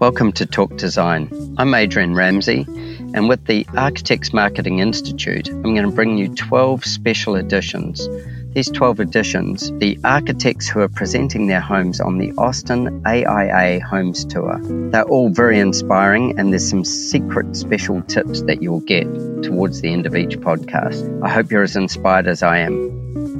Welcome 0.00 0.32
to 0.32 0.46
Talk 0.46 0.78
Design. 0.78 1.28
I'm 1.58 1.74
Adrian 1.74 2.14
Ramsey, 2.14 2.64
and 3.12 3.28
with 3.28 3.44
the 3.44 3.66
Architects 3.76 4.32
Marketing 4.32 4.78
Institute, 4.78 5.50
I'm 5.50 5.74
going 5.74 5.84
to 5.84 5.90
bring 5.90 6.16
you 6.16 6.34
12 6.34 6.86
special 6.86 7.36
editions. 7.36 8.08
These 8.54 8.70
12 8.70 9.00
editions, 9.00 9.70
the 9.72 9.98
architects 10.02 10.70
who 10.70 10.80
are 10.80 10.88
presenting 10.88 11.48
their 11.48 11.60
homes 11.60 12.00
on 12.00 12.16
the 12.16 12.32
Austin 12.38 13.02
AIA 13.06 13.84
Homes 13.84 14.24
Tour. 14.24 14.58
They're 14.90 15.04
all 15.04 15.28
very 15.28 15.58
inspiring, 15.58 16.38
and 16.38 16.50
there's 16.50 16.66
some 16.66 16.86
secret 16.86 17.54
special 17.54 18.00
tips 18.00 18.40
that 18.44 18.62
you'll 18.62 18.80
get 18.80 19.04
towards 19.42 19.82
the 19.82 19.92
end 19.92 20.06
of 20.06 20.16
each 20.16 20.38
podcast. 20.38 21.22
I 21.22 21.28
hope 21.28 21.50
you're 21.50 21.62
as 21.62 21.76
inspired 21.76 22.26
as 22.26 22.42
I 22.42 22.60
am. 22.60 23.39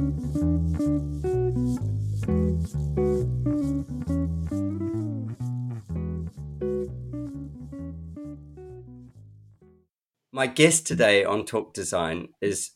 My 10.41 10.47
guest 10.47 10.87
today 10.87 11.23
on 11.23 11.45
Talk 11.45 11.71
Design 11.71 12.29
is 12.41 12.71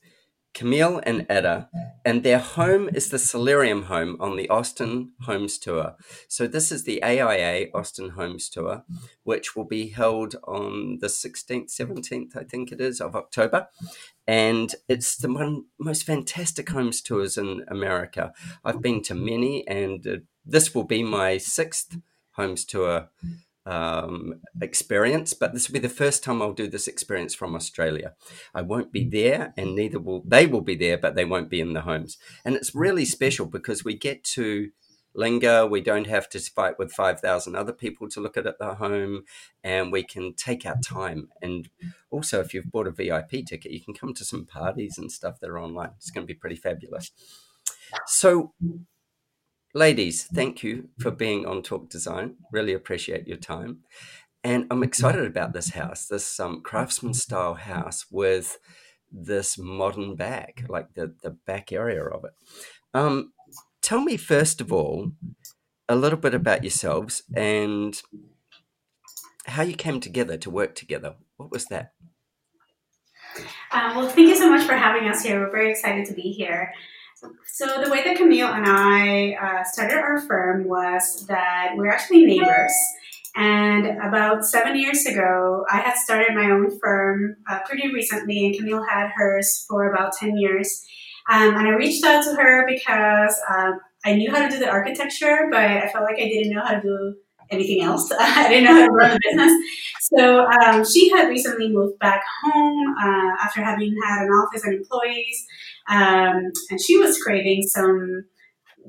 Camille 0.53 1.01
and 1.01 1.25
Ada, 1.31 1.67
and 2.05 2.21
their 2.21 2.37
home 2.37 2.91
is 2.93 3.09
the 3.09 3.17
Solarium 3.17 3.85
home 3.85 4.17
on 4.19 4.35
the 4.35 4.47
Austin 4.49 5.13
Homes 5.21 5.57
Tour. 5.57 5.95
So, 6.27 6.45
this 6.45 6.71
is 6.71 6.83
the 6.83 7.03
AIA 7.03 7.69
Austin 7.73 8.09
Homes 8.09 8.49
Tour, 8.49 8.83
which 9.23 9.55
will 9.55 9.63
be 9.63 9.87
held 9.87 10.35
on 10.43 10.99
the 11.01 11.07
16th, 11.07 11.75
17th, 11.75 12.37
I 12.37 12.43
think 12.43 12.71
it 12.71 12.79
is, 12.79 13.01
of 13.01 13.15
October. 13.15 13.67
And 14.27 14.75
it's 14.87 15.17
the 15.17 15.33
one 15.33 15.63
most 15.79 16.03
fantastic 16.03 16.69
homes 16.69 17.01
tours 17.01 17.35
in 17.35 17.65
America. 17.67 18.31
I've 18.63 18.83
been 18.83 19.01
to 19.05 19.15
many, 19.15 19.67
and 19.67 20.05
uh, 20.05 20.17
this 20.45 20.75
will 20.75 20.83
be 20.83 21.01
my 21.01 21.39
sixth 21.39 21.97
homes 22.33 22.63
tour 22.63 23.09
um, 23.65 24.41
experience, 24.61 25.33
but 25.33 25.53
this 25.53 25.67
will 25.67 25.73
be 25.73 25.79
the 25.79 25.89
first 25.89 26.23
time 26.23 26.41
I'll 26.41 26.53
do 26.53 26.67
this 26.67 26.87
experience 26.87 27.33
from 27.33 27.55
Australia. 27.55 28.13
I 28.53 28.61
won't 28.61 28.91
be 28.91 29.03
there, 29.03 29.53
and 29.57 29.75
neither 29.75 29.99
will 29.99 30.23
they. 30.25 30.45
Will 30.45 30.61
be 30.61 30.75
there, 30.75 30.97
but 30.97 31.15
they 31.15 31.25
won't 31.25 31.49
be 31.49 31.61
in 31.61 31.73
the 31.73 31.81
homes. 31.81 32.17
And 32.43 32.55
it's 32.55 32.75
really 32.75 33.05
special 33.05 33.45
because 33.45 33.83
we 33.83 33.95
get 33.95 34.23
to 34.35 34.69
linger. 35.15 35.65
We 35.65 35.81
don't 35.81 36.07
have 36.07 36.29
to 36.29 36.39
fight 36.39 36.77
with 36.77 36.91
five 36.91 37.19
thousand 37.19 37.55
other 37.55 37.73
people 37.73 38.07
to 38.09 38.19
look 38.19 38.37
at, 38.37 38.45
at 38.45 38.59
the 38.59 38.75
home, 38.75 39.23
and 39.63 39.91
we 39.91 40.03
can 40.03 40.33
take 40.35 40.65
our 40.65 40.77
time. 40.83 41.29
And 41.41 41.69
also, 42.11 42.39
if 42.41 42.53
you've 42.53 42.71
bought 42.71 42.87
a 42.87 42.91
VIP 42.91 43.45
ticket, 43.47 43.71
you 43.71 43.81
can 43.81 43.95
come 43.95 44.13
to 44.13 44.25
some 44.25 44.45
parties 44.45 44.97
and 44.97 45.11
stuff 45.11 45.39
that 45.39 45.49
are 45.49 45.59
online. 45.59 45.91
It's 45.97 46.11
going 46.11 46.27
to 46.27 46.31
be 46.31 46.37
pretty 46.37 46.55
fabulous. 46.55 47.11
So 48.07 48.53
Ladies, 49.75 50.23
thank 50.23 50.63
you 50.63 50.87
for 50.99 51.11
being 51.11 51.45
on 51.45 51.61
Talk 51.61 51.89
Design. 51.89 52.35
Really 52.49 52.71
appreciate 52.71 53.27
your 53.27 53.35
time. 53.35 53.79
And 54.41 54.67
I'm 54.71 54.83
excited 54.83 55.25
about 55.25 55.51
this 55.51 55.71
house, 55.71 56.07
this 56.07 56.39
um, 56.39 56.61
craftsman 56.61 57.13
style 57.13 57.55
house 57.55 58.05
with 58.09 58.57
this 59.11 59.57
modern 59.57 60.15
back, 60.15 60.63
like 60.69 60.93
the, 60.93 61.13
the 61.21 61.31
back 61.31 61.73
area 61.73 62.01
of 62.05 62.23
it. 62.23 62.31
Um, 62.93 63.33
tell 63.81 63.99
me, 63.99 64.15
first 64.15 64.61
of 64.61 64.71
all, 64.71 65.11
a 65.89 65.97
little 65.97 66.19
bit 66.19 66.33
about 66.33 66.63
yourselves 66.63 67.23
and 67.35 68.01
how 69.45 69.63
you 69.63 69.75
came 69.75 69.99
together 69.99 70.37
to 70.37 70.49
work 70.49 70.75
together. 70.75 71.15
What 71.35 71.51
was 71.51 71.65
that? 71.65 71.91
Uh, 73.73 73.91
well, 73.93 74.07
thank 74.07 74.29
you 74.29 74.37
so 74.37 74.49
much 74.49 74.65
for 74.65 74.77
having 74.77 75.09
us 75.09 75.21
here. 75.21 75.41
We're 75.41 75.51
very 75.51 75.71
excited 75.71 76.05
to 76.05 76.13
be 76.13 76.31
here. 76.31 76.71
So 77.47 77.81
the 77.81 77.89
way 77.89 78.03
that 78.03 78.17
Camille 78.17 78.47
and 78.47 78.65
I 78.67 79.33
uh, 79.41 79.63
started 79.63 79.97
our 79.97 80.21
firm 80.21 80.67
was 80.67 81.25
that 81.27 81.71
we're 81.75 81.89
actually 81.89 82.25
neighbors. 82.25 82.73
And 83.35 83.87
about 84.01 84.45
seven 84.45 84.79
years 84.79 85.05
ago, 85.05 85.65
I 85.69 85.77
had 85.77 85.95
started 85.95 86.35
my 86.35 86.49
own 86.51 86.77
firm 86.79 87.35
uh, 87.49 87.59
pretty 87.65 87.91
recently, 87.93 88.45
and 88.45 88.55
Camille 88.55 88.83
had 88.83 89.09
hers 89.15 89.65
for 89.69 89.91
about 89.93 90.13
10 90.13 90.37
years. 90.37 90.85
Um, 91.29 91.55
and 91.55 91.67
I 91.67 91.71
reached 91.71 92.03
out 92.03 92.23
to 92.23 92.35
her 92.35 92.65
because 92.67 93.39
um, 93.49 93.79
I 94.05 94.13
knew 94.13 94.31
how 94.31 94.43
to 94.43 94.49
do 94.49 94.59
the 94.59 94.69
architecture, 94.69 95.47
but 95.51 95.59
I 95.59 95.89
felt 95.91 96.05
like 96.05 96.17
I 96.17 96.29
didn't 96.29 96.53
know 96.53 96.63
how 96.63 96.75
to 96.75 96.81
do 96.81 97.15
anything 97.49 97.81
else. 97.81 98.11
I 98.19 98.49
didn't 98.49 98.65
know 98.65 98.73
how 98.73 98.85
to 98.85 98.91
run 98.91 99.11
a 99.11 99.19
business. 99.21 99.53
So 100.13 100.45
um, 100.45 100.85
she 100.85 101.09
had 101.09 101.27
recently 101.29 101.69
moved 101.69 101.99
back 101.99 102.23
home 102.43 102.95
uh, 103.03 103.43
after 103.43 103.63
having 103.63 103.95
had 104.05 104.25
an 104.25 104.29
office 104.29 104.63
and 104.63 104.75
employees, 104.75 105.45
um, 105.89 106.51
and 106.69 106.81
she 106.81 106.97
was 106.97 107.21
creating 107.21 107.63
some 107.63 108.25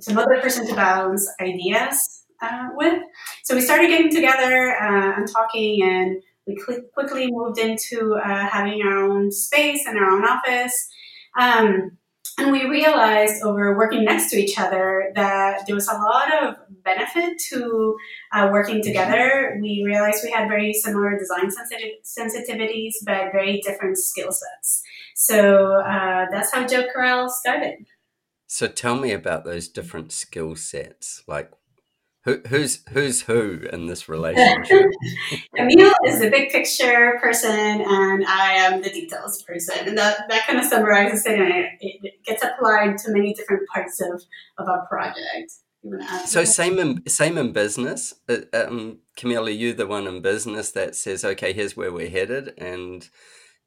some 0.00 0.18
other 0.18 0.40
person 0.40 0.66
to 0.66 0.74
balance 0.74 1.28
ideas 1.40 2.24
uh, 2.42 2.68
with. 2.74 3.02
So 3.44 3.54
we 3.54 3.62
started 3.62 3.88
getting 3.88 4.10
together 4.10 4.76
uh, 4.76 5.16
and 5.16 5.28
talking, 5.30 5.82
and 5.82 6.22
we 6.46 6.56
cl- 6.56 6.82
quickly 6.92 7.28
moved 7.30 7.58
into 7.58 8.14
uh, 8.14 8.46
having 8.48 8.82
our 8.82 9.04
own 9.04 9.32
space 9.32 9.86
and 9.86 9.98
our 9.98 10.10
own 10.10 10.24
office. 10.24 10.88
Um, 11.38 11.98
and 12.38 12.52
we 12.52 12.66
realized 12.68 13.42
over 13.42 13.76
working 13.76 14.04
next 14.04 14.30
to 14.30 14.36
each 14.36 14.58
other 14.58 15.10
that 15.14 15.62
there 15.66 15.74
was 15.74 15.88
a 15.88 15.94
lot 15.94 16.42
of 16.42 16.56
benefit 16.84 17.38
to 17.48 17.96
uh, 18.32 18.50
working 18.52 18.82
together. 18.82 19.58
We 19.60 19.82
realized 19.86 20.20
we 20.22 20.30
had 20.30 20.46
very 20.48 20.74
similar 20.74 21.18
design 21.18 21.48
sensitiv- 21.48 22.04
sensitivities, 22.04 22.92
but 23.06 23.32
very 23.32 23.62
different 23.62 23.96
skill 23.96 24.32
sets. 24.32 24.82
So 25.18 25.80
uh, 25.80 26.26
that's 26.30 26.52
how 26.52 26.66
Jobe 26.66 26.92
Corral 26.92 27.30
started. 27.30 27.86
So 28.46 28.68
tell 28.68 28.96
me 28.96 29.12
about 29.12 29.46
those 29.46 29.66
different 29.66 30.12
skill 30.12 30.56
sets. 30.56 31.22
Like, 31.26 31.50
who, 32.24 32.42
who's 32.48 32.84
who's 32.90 33.22
who 33.22 33.66
in 33.72 33.86
this 33.86 34.10
relationship? 34.10 34.90
Camille 35.56 35.94
is 36.06 36.20
the 36.20 36.28
big 36.30 36.50
picture 36.50 37.18
person, 37.22 37.50
and 37.50 38.26
I 38.26 38.52
am 38.52 38.82
the 38.82 38.90
details 38.90 39.42
person, 39.44 39.88
and 39.88 39.96
that, 39.96 40.28
that 40.28 40.46
kind 40.46 40.58
of 40.58 40.66
summarizes 40.66 41.24
it. 41.24 41.40
And 41.40 41.50
it, 41.50 41.70
it 41.80 42.12
gets 42.26 42.44
applied 42.44 42.98
to 42.98 43.12
many 43.12 43.32
different 43.32 43.66
parts 43.72 44.02
of 44.02 44.22
of 44.58 44.68
our 44.68 44.86
project. 44.86 45.50
So 46.26 46.44
same 46.44 46.78
in 46.78 47.08
same 47.08 47.38
in 47.38 47.52
business. 47.52 48.12
Uh, 48.28 48.40
um, 48.52 48.98
Camille, 49.16 49.46
are 49.46 49.50
you 49.50 49.72
the 49.72 49.86
one 49.86 50.06
in 50.06 50.20
business 50.20 50.72
that 50.72 50.94
says, 50.94 51.24
"Okay, 51.24 51.54
here's 51.54 51.74
where 51.74 51.92
we're 51.92 52.10
headed," 52.10 52.52
and 52.58 53.08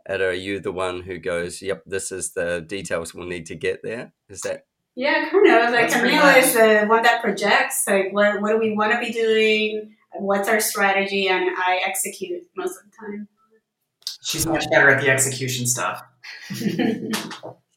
are 0.08 0.34
you 0.34 0.60
the 0.60 0.72
one 0.72 1.02
who 1.02 1.18
goes, 1.18 1.62
"Yep, 1.62 1.84
this 1.86 2.12
is 2.12 2.32
the 2.34 2.62
details 2.62 3.14
we'll 3.14 3.28
need 3.28 3.46
to 3.48 3.56
get 3.56 3.82
there"? 3.84 4.14
Is 4.30 4.42
that 4.42 4.66
yeah, 4.96 5.30
kind 5.30 5.48
of. 5.48 5.72
Like 5.72 5.92
Camille 5.92 6.26
is 6.38 6.54
the 6.54 6.86
one 6.88 7.04
that 7.04 7.22
projects, 7.22 7.86
like 7.88 8.12
what 8.12 8.42
what 8.42 8.52
do 8.52 8.58
we 8.58 8.76
want 8.76 8.92
to 8.92 9.00
be 9.00 9.14
doing, 9.14 9.96
what's 10.14 10.50
our 10.50 10.59
strategy, 10.59 11.30
and 11.30 11.50
I 11.58 11.82
execute 11.86 12.44
most 12.56 12.78
of 12.78 12.84
the 12.84 12.98
time. 12.98 13.28
She's 14.22 14.46
much 14.46 14.70
better 14.70 14.90
at 14.90 15.02
the 15.02 15.09
execution 15.09 15.66
stuff. 15.68 16.04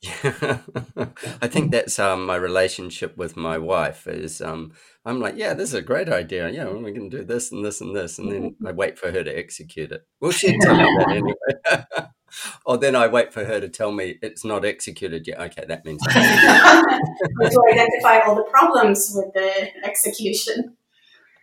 Yeah. 0.03 0.59
I 1.41 1.47
think 1.47 1.71
that's 1.71 1.99
um, 1.99 2.27
my 2.27 2.35
relationship 2.35 3.17
with 3.17 3.37
my 3.37 3.57
wife 3.57 4.09
is 4.09 4.41
um, 4.41 4.73
I'm 5.05 5.21
like, 5.21 5.37
yeah, 5.37 5.55
this 5.55 5.69
is 5.69 5.75
a 5.75 5.83
great 5.83 6.09
idea. 6.09 6.51
Yeah, 6.51 6.65
we're 6.65 6.93
going 6.93 7.09
to 7.11 7.19
do 7.19 7.25
this 7.25 7.53
and 7.53 7.65
this 7.65 7.81
and 7.81 7.95
this. 7.95 8.19
And 8.19 8.31
then 8.33 8.57
I 8.67 8.73
wait 8.73 8.99
for 8.99 9.13
her 9.13 9.23
to 9.23 9.39
execute 9.39 9.93
it. 9.93 10.07
Well, 10.21 10.33
she'd 10.33 10.61
tell 10.61 10.77
me 10.77 10.83
that 10.83 11.11
anyway. 11.11 12.07
or 12.67 12.79
then 12.79 12.97
I 12.97 13.07
wait 13.07 13.33
for 13.33 13.45
her 13.45 13.61
to 13.61 13.69
tell 13.69 13.93
me 13.93 14.19
it's 14.23 14.45
not 14.45 14.65
executed 14.65 15.27
yet. 15.27 15.41
Okay, 15.41 15.65
that 15.69 15.85
means 15.85 16.03
to 16.03 16.11
identify 17.73 18.21
all 18.27 18.35
the 18.35 18.47
problems 18.51 19.13
with 19.15 19.33
the 19.35 19.69
execution. 19.85 20.77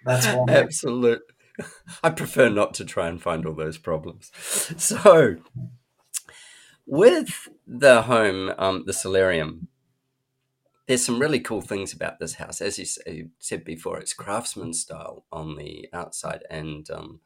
That's 0.05 0.25
absolute. 0.25 1.21
I 2.03 2.09
prefer 2.09 2.49
not 2.49 2.73
to 2.75 2.85
try 2.85 3.07
and 3.07 3.21
find 3.21 3.45
all 3.45 3.53
those 3.53 3.77
problems. 3.77 4.31
So, 4.77 5.37
with 6.89 7.49
the 7.67 8.01
home, 8.01 8.51
um, 8.57 8.83
the 8.87 8.93
solarium, 8.93 9.67
there's 10.87 11.05
some 11.05 11.19
really 11.19 11.39
cool 11.39 11.61
things 11.61 11.93
about 11.93 12.19
this 12.19 12.35
house. 12.35 12.61
As 12.61 12.79
you, 12.79 13.29
said 13.37 13.63
before, 13.63 13.99
it's 13.99 14.13
craftsman 14.13 14.73
style 14.73 15.23
on 15.31 15.55
the 15.55 15.87
outside, 15.93 16.43
and 16.49 16.89
um, 16.89 17.19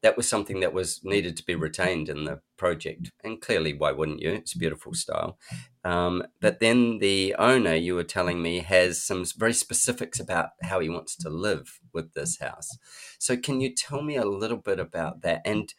that 0.00 0.16
was 0.16 0.26
something 0.26 0.60
that 0.60 0.72
was 0.72 1.04
needed 1.04 1.36
to 1.36 1.44
be 1.44 1.54
retained 1.54 2.08
in 2.08 2.24
the 2.24 2.40
project. 2.56 3.12
And 3.22 3.38
clearly, 3.38 3.74
why 3.74 3.92
wouldn't 3.92 4.22
you? 4.22 4.30
It's 4.30 4.54
a 4.54 4.58
beautiful 4.58 4.94
style. 4.94 5.38
Um, 5.84 6.22
but 6.40 6.60
then 6.60 6.98
the 6.98 7.34
owner, 7.38 7.74
you 7.74 7.96
were 7.96 8.02
telling 8.02 8.40
me, 8.40 8.60
has 8.60 9.02
some 9.02 9.26
very 9.36 9.52
specifics 9.52 10.18
about 10.18 10.50
how 10.62 10.80
he 10.80 10.88
wants 10.88 11.16
to 11.16 11.28
live 11.28 11.80
with 11.92 12.14
this 12.14 12.38
house. 12.38 12.78
So, 13.18 13.36
can 13.36 13.60
you 13.60 13.74
tell 13.74 14.00
me 14.00 14.16
a 14.16 14.24
little 14.24 14.56
bit 14.56 14.80
about 14.80 15.20
that 15.20 15.42
and 15.44 15.74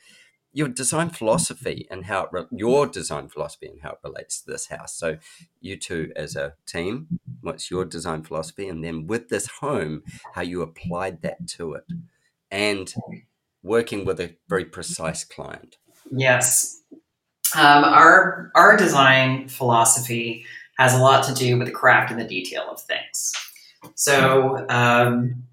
your 0.58 0.68
design 0.68 1.12
philosophy 1.12 1.88
and 1.92 2.06
how 2.06 2.24
it 2.24 2.30
re- 2.32 2.46
your 2.52 2.88
design 2.88 3.30
philosophy 3.30 3.68
and 3.68 3.82
how 3.82 3.92
it 3.92 4.00
relates 4.04 4.42
to 4.42 4.52
this 4.52 4.68
house? 4.68 4.96
So, 4.96 5.18
you 5.62 5.78
two 5.78 6.12
as 6.16 6.36
a 6.36 6.56
team, 6.66 7.20
what's 7.42 7.70
your 7.70 7.86
design 7.86 8.24
philosophy? 8.24 8.68
And 8.68 8.84
then 8.84 9.06
with 9.06 9.30
this 9.30 9.48
home, 9.62 10.02
how 10.34 10.42
you 10.42 10.64
applied 10.64 11.22
that 11.22 11.48
to 11.50 11.74
it. 11.74 11.86
And 12.50 12.92
working 13.62 14.04
with 14.04 14.20
a 14.20 14.36
very 14.50 14.66
precise 14.66 15.24
client. 15.24 15.78
Yes. 16.10 16.82
Um, 17.56 17.84
our 17.84 18.52
our 18.56 18.76
design 18.78 19.50
philosophy 19.50 20.44
has 20.80 20.96
a 20.96 21.00
lot 21.00 21.24
to 21.26 21.34
do 21.36 21.58
with 21.58 21.68
the 21.68 21.74
craft 21.74 22.10
and 22.10 22.20
the 22.20 22.28
detail 22.28 22.66
of 22.72 22.82
things. 22.82 23.32
So 23.94 24.66
um, 24.70 25.44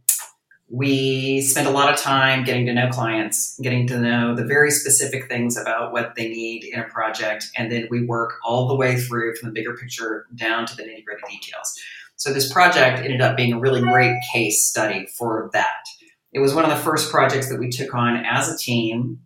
we 0.75 1.41
spend 1.41 1.69
a 1.69 1.71
lot 1.71 1.93
of 1.93 2.01
time 2.01 2.43
getting 2.43 2.67
to 2.67 2.73
know 2.73 2.89
clients, 2.89 3.57
getting 3.63 3.87
to 3.87 3.97
know 3.97 4.35
the 4.35 4.45
very 4.45 4.73
specific 4.73 5.29
things 5.29 5.57
about 5.57 5.93
what 5.93 6.17
they 6.17 6.29
need 6.29 6.65
in 6.65 6.81
a 6.81 6.85
project, 6.89 7.49
and 7.57 7.71
then 7.71 7.87
we 7.91 8.05
work 8.05 8.35
all 8.45 8.67
the 8.67 8.75
way 8.75 8.97
through 8.97 9.37
from 9.37 9.51
the 9.51 9.53
bigger 9.53 9.77
picture 9.77 10.27
down 10.35 10.67
to 10.67 10.75
the 10.75 10.83
nitty 10.83 11.05
gritty 11.05 11.23
details. 11.31 11.79
So 12.17 12.33
this 12.33 12.53
project 12.53 12.99
ended 12.99 13.21
up 13.21 13.37
being 13.37 13.53
a 13.53 13.59
really 13.61 13.83
great 13.83 14.17
case 14.33 14.65
study 14.65 15.07
for 15.17 15.49
that. 15.53 15.85
It 16.33 16.41
was 16.41 16.55
one 16.55 16.65
of 16.65 16.71
the 16.71 16.83
first 16.83 17.13
projects 17.13 17.49
that 17.51 17.61
we 17.61 17.69
took 17.69 17.95
on 17.95 18.25
as 18.27 18.53
a 18.53 18.59
team 18.59 19.21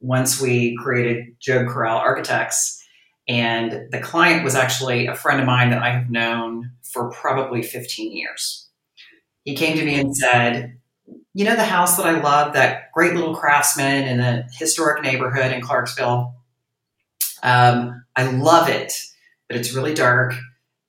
once 0.00 0.40
we 0.40 0.74
created 0.76 1.38
Jobe 1.38 1.68
Corral 1.68 1.98
Architects. 1.98 2.82
And 3.28 3.90
the 3.90 4.00
client 4.00 4.42
was 4.42 4.54
actually 4.54 5.06
a 5.06 5.14
friend 5.14 5.38
of 5.38 5.44
mine 5.44 5.68
that 5.68 5.82
I 5.82 5.90
have 5.90 6.08
known 6.08 6.72
for 6.82 7.10
probably 7.10 7.62
15 7.62 8.16
years. 8.16 8.70
He 9.44 9.54
came 9.54 9.76
to 9.76 9.84
me 9.84 10.00
and 10.00 10.16
said, 10.16 10.78
You 11.34 11.44
know, 11.44 11.56
the 11.56 11.64
house 11.64 11.96
that 11.96 12.06
I 12.06 12.20
love, 12.20 12.54
that 12.54 12.92
great 12.92 13.14
little 13.14 13.34
craftsman 13.34 14.06
in 14.06 14.20
a 14.20 14.46
historic 14.52 15.02
neighborhood 15.02 15.52
in 15.52 15.60
Clarksville? 15.60 16.34
Um, 17.42 18.04
I 18.16 18.30
love 18.30 18.68
it, 18.68 18.92
but 19.48 19.56
it's 19.56 19.74
really 19.74 19.94
dark 19.94 20.34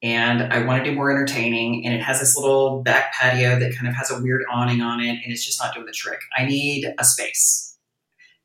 and 0.06 0.54
I 0.54 0.64
want 0.64 0.84
to 0.84 0.90
do 0.90 0.96
more 0.96 1.10
entertaining. 1.10 1.84
And 1.84 1.96
it 1.96 2.02
has 2.02 2.20
this 2.20 2.38
little 2.38 2.84
back 2.84 3.12
patio 3.14 3.60
that 3.60 3.76
kind 3.76 3.88
of 3.88 3.96
has 3.96 4.12
a 4.12 4.22
weird 4.22 4.44
awning 4.52 4.82
on 4.82 5.00
it, 5.00 5.10
and 5.10 5.34
it's 5.34 5.44
just 5.44 5.60
not 5.60 5.74
doing 5.74 5.88
the 5.88 5.92
trick. 5.92 6.20
I 6.38 6.46
need 6.46 6.94
a 7.00 7.04
space. 7.04 7.76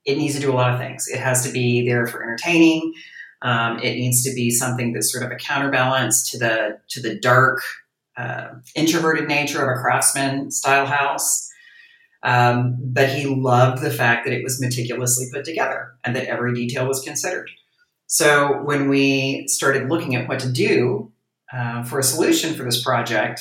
It 0.07 0.17
needs 0.17 0.35
to 0.37 0.41
do 0.41 0.51
a 0.51 0.55
lot 0.55 0.73
of 0.73 0.81
things. 0.81 1.07
It 1.07 1.21
has 1.21 1.45
to 1.47 1.53
be 1.53 1.87
there 1.87 2.07
for 2.07 2.23
entertaining. 2.23 2.95
Um, 3.43 3.79
it 3.79 3.97
needs 3.97 4.25
to 4.25 4.35
be 4.35 4.51
something 4.51 4.95
that's 4.95 5.13
sort 5.13 5.23
of 5.23 5.31
a 5.31 5.37
counterbalance 5.37 6.31
to 6.31 6.39
the 6.39 6.79
to 6.89 7.01
the 7.03 7.19
dark, 7.19 7.61
uh, 8.17 8.49
introverted 8.75 9.29
nature 9.29 9.63
of 9.63 9.79
a 9.79 9.83
craftsman 9.83 10.51
style 10.51 10.87
house. 10.87 11.50
Um, 12.23 12.77
but 12.81 13.09
he 13.09 13.27
loved 13.27 13.83
the 13.83 13.91
fact 13.91 14.27
that 14.27 14.35
it 14.35 14.43
was 14.43 14.61
meticulously 14.61 15.27
put 15.33 15.45
together 15.45 15.95
and 16.05 16.15
that 16.17 16.27
every 16.27 16.55
detail 16.55 16.87
was 16.87 17.03
considered. 17.03 17.51
So 18.07 18.61
when 18.63 18.89
we 18.89 19.47
started 19.49 19.89
looking 19.89 20.17
at 20.17 20.29
what 20.29 20.41
to 20.41 20.51
do 20.51 21.13
uh, 21.53 21.83
for 21.85 21.99
a 21.99 22.03
solution 22.03 22.55
for 22.55 22.65
this 22.65 22.83
project, 22.83 23.41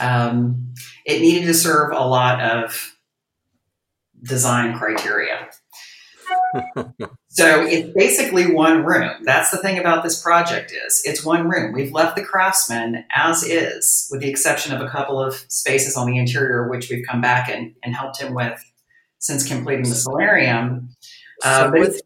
um, 0.00 0.74
it 1.04 1.20
needed 1.20 1.46
to 1.46 1.54
serve 1.54 1.92
a 1.92 2.04
lot 2.04 2.40
of 2.40 2.94
design 4.22 4.76
criteria. 4.76 5.48
So 7.28 7.62
it's 7.62 7.92
basically 7.94 8.52
one 8.52 8.84
room. 8.84 9.10
That's 9.24 9.50
the 9.50 9.58
thing 9.58 9.78
about 9.78 10.02
this 10.02 10.20
project 10.22 10.72
is 10.72 11.02
it's 11.04 11.24
one 11.24 11.48
room. 11.48 11.72
We've 11.72 11.92
left 11.92 12.16
the 12.16 12.24
craftsman 12.24 13.04
as 13.14 13.42
is, 13.42 14.08
with 14.10 14.20
the 14.20 14.30
exception 14.30 14.74
of 14.74 14.80
a 14.80 14.88
couple 14.88 15.20
of 15.20 15.34
spaces 15.48 15.96
on 15.96 16.10
the 16.10 16.18
interior, 16.18 16.68
which 16.68 16.90
we've 16.90 17.06
come 17.06 17.20
back 17.20 17.48
and, 17.48 17.74
and 17.82 17.94
helped 17.94 18.20
him 18.20 18.34
with 18.34 18.62
since 19.18 19.46
completing 19.46 19.88
the 19.88 19.94
solarium. 19.94 20.90
Uh, 21.44 21.64
so 21.64 21.70
with, 21.72 22.00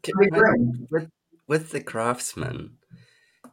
with, 0.89 1.09
with 1.47 1.71
the 1.71 1.81
craftsman, 1.81 2.77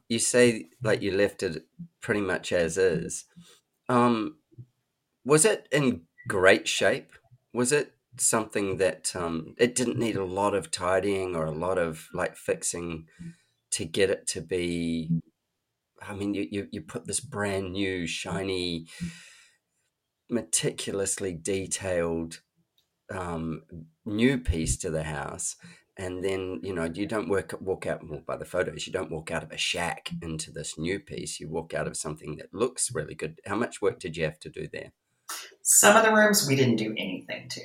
you 0.08 0.18
say 0.18 0.66
like 0.82 1.02
you 1.02 1.12
left 1.12 1.42
it 1.42 1.64
pretty 2.00 2.20
much 2.20 2.52
as 2.52 2.76
is. 2.76 3.24
Um, 3.88 4.36
was 5.24 5.44
it 5.44 5.68
in 5.70 6.02
great 6.28 6.66
shape? 6.66 7.12
Was 7.52 7.72
it 7.72 7.92
something 8.20 8.76
that 8.78 9.14
um, 9.16 9.54
it 9.58 9.74
didn't 9.74 9.98
need 9.98 10.16
a 10.16 10.24
lot 10.24 10.54
of 10.54 10.70
tidying 10.70 11.34
or 11.34 11.44
a 11.44 11.50
lot 11.52 11.78
of 11.78 12.08
like 12.12 12.36
fixing 12.36 13.06
to 13.72 13.84
get 13.84 14.10
it 14.10 14.26
to 14.28 14.40
be? 14.40 15.20
I 16.02 16.14
mean, 16.14 16.34
you, 16.34 16.46
you, 16.50 16.68
you 16.70 16.80
put 16.80 17.06
this 17.06 17.20
brand 17.20 17.72
new, 17.72 18.06
shiny, 18.06 18.86
meticulously 20.30 21.32
detailed 21.32 22.40
um, 23.12 23.62
new 24.04 24.38
piece 24.38 24.76
to 24.78 24.90
the 24.90 25.02
house 25.02 25.56
and 26.00 26.24
then 26.24 26.60
you 26.62 26.74
know 26.74 26.84
you 26.84 27.06
don't 27.06 27.28
work 27.28 27.54
walk 27.60 27.86
out 27.86 28.00
well, 28.08 28.22
by 28.26 28.36
the 28.36 28.44
photos 28.44 28.86
you 28.86 28.92
don't 28.92 29.10
walk 29.10 29.30
out 29.30 29.42
of 29.42 29.52
a 29.52 29.58
shack 29.58 30.10
into 30.22 30.50
this 30.50 30.78
new 30.78 30.98
piece. 30.98 31.38
You 31.38 31.48
walk 31.48 31.74
out 31.74 31.86
of 31.86 31.96
something 31.96 32.36
that 32.36 32.54
looks 32.54 32.94
really 32.94 33.14
good. 33.14 33.38
How 33.44 33.56
much 33.56 33.82
work 33.82 34.00
did 34.00 34.16
you 34.16 34.24
have 34.24 34.40
to 34.40 34.48
do 34.48 34.66
there? 34.72 34.92
Some 35.62 35.96
of 35.96 36.04
the 36.04 36.12
rooms 36.12 36.46
we 36.48 36.56
didn't 36.56 36.76
do 36.76 36.94
anything 36.96 37.48
to 37.50 37.60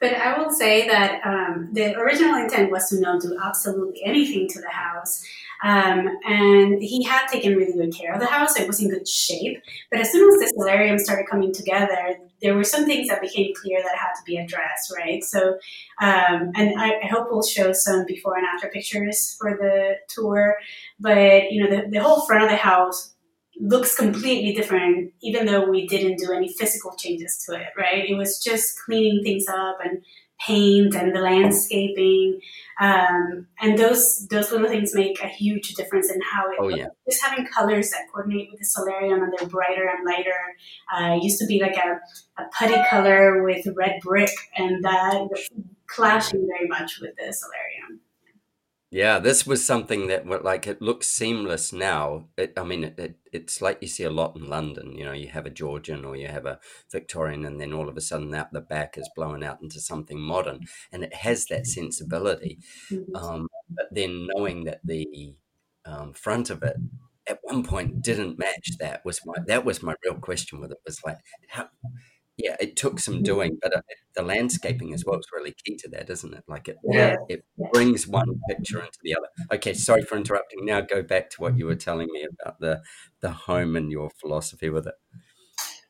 but 0.00 0.12
I 0.12 0.38
will 0.38 0.50
say 0.50 0.86
that 0.88 1.20
um, 1.24 1.70
the 1.72 1.96
original 1.98 2.34
intent 2.36 2.70
was 2.70 2.88
to 2.90 3.00
not 3.00 3.22
do 3.22 3.36
absolutely 3.42 4.02
anything 4.04 4.46
to 4.48 4.60
the 4.60 4.68
house. 4.68 5.24
Um, 5.64 6.06
and 6.26 6.82
he 6.82 7.02
had 7.02 7.26
taken 7.28 7.56
really 7.56 7.72
good 7.72 7.96
care 7.96 8.12
of 8.12 8.20
the 8.20 8.26
house. 8.26 8.58
It 8.58 8.66
was 8.66 8.80
in 8.82 8.90
good 8.90 9.08
shape. 9.08 9.58
But 9.90 10.00
as 10.00 10.12
soon 10.12 10.28
as 10.28 10.38
the 10.38 10.52
solarium 10.54 10.98
started 10.98 11.26
coming 11.30 11.52
together, 11.52 12.18
there 12.42 12.54
were 12.54 12.64
some 12.64 12.84
things 12.84 13.08
that 13.08 13.22
became 13.22 13.54
clear 13.54 13.80
that 13.82 13.96
had 13.96 14.12
to 14.12 14.22
be 14.26 14.36
addressed, 14.36 14.92
right? 14.94 15.24
So, 15.24 15.54
um, 16.02 16.52
and 16.54 16.78
I, 16.78 17.00
I, 17.02 17.06
hope 17.06 17.28
we'll 17.30 17.42
show 17.42 17.72
some 17.72 18.04
before 18.04 18.36
and 18.36 18.46
after 18.46 18.68
pictures 18.68 19.34
for 19.40 19.52
the 19.52 19.94
tour. 20.10 20.56
But, 21.00 21.50
you 21.50 21.64
know, 21.64 21.74
the, 21.74 21.88
the 21.88 22.02
whole 22.02 22.26
front 22.26 22.44
of 22.44 22.50
the 22.50 22.56
house 22.56 23.15
looks 23.60 23.94
completely 23.94 24.52
different, 24.52 25.12
even 25.22 25.46
though 25.46 25.68
we 25.68 25.86
didn't 25.86 26.18
do 26.18 26.32
any 26.32 26.52
physical 26.52 26.94
changes 26.96 27.44
to 27.46 27.54
it, 27.56 27.68
right? 27.76 28.08
It 28.08 28.14
was 28.14 28.38
just 28.42 28.78
cleaning 28.84 29.22
things 29.22 29.46
up 29.48 29.78
and 29.82 30.02
paint 30.38 30.94
and 30.94 31.14
the 31.14 31.20
landscaping. 31.20 32.40
Um, 32.80 33.46
and 33.60 33.78
those 33.78 34.26
those 34.28 34.52
little 34.52 34.68
things 34.68 34.94
make 34.94 35.22
a 35.22 35.28
huge 35.28 35.74
difference 35.74 36.10
in 36.10 36.20
how 36.20 36.50
it 36.50 36.56
oh, 36.60 36.66
looks. 36.66 36.78
Yeah. 36.78 36.88
Just 37.08 37.24
having 37.24 37.46
colors 37.46 37.90
that 37.90 38.02
coordinate 38.12 38.48
with 38.50 38.60
the 38.60 38.66
solarium 38.66 39.22
and 39.22 39.32
they're 39.38 39.48
brighter 39.48 39.88
and 39.88 40.04
lighter. 40.04 40.38
Uh, 40.94 41.18
used 41.20 41.38
to 41.38 41.46
be 41.46 41.60
like 41.60 41.76
a, 41.76 42.00
a 42.42 42.46
putty 42.58 42.76
color 42.90 43.42
with 43.42 43.66
red 43.74 44.00
brick, 44.02 44.30
and 44.56 44.84
that 44.84 45.28
clashing 45.86 46.46
very 46.46 46.68
much 46.68 46.98
with 47.00 47.14
the 47.16 47.32
solarium. 47.32 48.00
Yeah, 48.96 49.18
this 49.18 49.46
was 49.46 49.62
something 49.62 50.06
that 50.06 50.26
like 50.42 50.66
it 50.66 50.80
looks 50.80 51.06
seamless 51.06 51.70
now. 51.70 52.28
It, 52.38 52.54
I 52.56 52.64
mean, 52.64 52.82
it, 52.82 52.98
it, 52.98 53.16
it's 53.30 53.60
like 53.60 53.76
you 53.82 53.88
see 53.88 54.04
a 54.04 54.10
lot 54.10 54.34
in 54.36 54.48
London. 54.48 54.96
You 54.96 55.04
know, 55.04 55.12
you 55.12 55.28
have 55.28 55.44
a 55.44 55.50
Georgian 55.50 56.02
or 56.02 56.16
you 56.16 56.28
have 56.28 56.46
a 56.46 56.60
Victorian, 56.90 57.44
and 57.44 57.60
then 57.60 57.74
all 57.74 57.90
of 57.90 57.98
a 57.98 58.00
sudden, 58.00 58.34
out 58.34 58.54
the 58.54 58.62
back 58.62 58.96
is 58.96 59.10
blown 59.14 59.42
out 59.42 59.60
into 59.60 59.80
something 59.80 60.18
modern, 60.18 60.60
and 60.90 61.04
it 61.04 61.12
has 61.12 61.44
that 61.48 61.66
sensibility. 61.66 62.58
Mm-hmm. 62.90 63.14
Um, 63.14 63.48
but 63.68 63.88
then 63.92 64.28
knowing 64.34 64.64
that 64.64 64.80
the 64.82 65.36
um, 65.84 66.14
front 66.14 66.48
of 66.48 66.62
it 66.62 66.76
at 67.28 67.40
one 67.42 67.64
point 67.64 68.00
didn't 68.00 68.38
match 68.38 68.78
that 68.78 69.04
was 69.04 69.20
my 69.26 69.34
that 69.46 69.66
was 69.66 69.82
my 69.82 69.94
real 70.04 70.14
question 70.14 70.58
with 70.58 70.70
it 70.70 70.78
was 70.86 71.02
like 71.04 71.18
how 71.48 71.68
yeah, 72.36 72.56
it 72.60 72.76
took 72.76 72.98
some 73.00 73.22
doing, 73.22 73.58
but 73.62 73.74
uh, 73.76 73.80
the 74.14 74.22
landscaping 74.22 74.92
as 74.92 75.04
well 75.04 75.18
is 75.18 75.26
really 75.32 75.54
key 75.64 75.76
to 75.76 75.88
that, 75.90 76.10
isn't 76.10 76.34
it? 76.34 76.44
Like 76.46 76.68
it, 76.68 76.76
Yeah. 76.84 77.16
it 77.28 77.44
brings 77.72 78.06
one 78.06 78.40
picture 78.48 78.80
into 78.80 78.98
the 79.02 79.16
other. 79.16 79.28
Okay, 79.52 79.72
sorry 79.72 80.02
for 80.02 80.16
interrupting. 80.16 80.64
Now 80.64 80.82
go 80.82 81.02
back 81.02 81.30
to 81.30 81.40
what 81.40 81.56
you 81.56 81.66
were 81.66 81.74
telling 81.76 82.08
me 82.12 82.26
about 82.40 82.60
the 82.60 82.82
the 83.20 83.30
home 83.30 83.74
and 83.76 83.90
your 83.90 84.10
philosophy 84.20 84.68
with 84.68 84.86
it. 84.86 84.94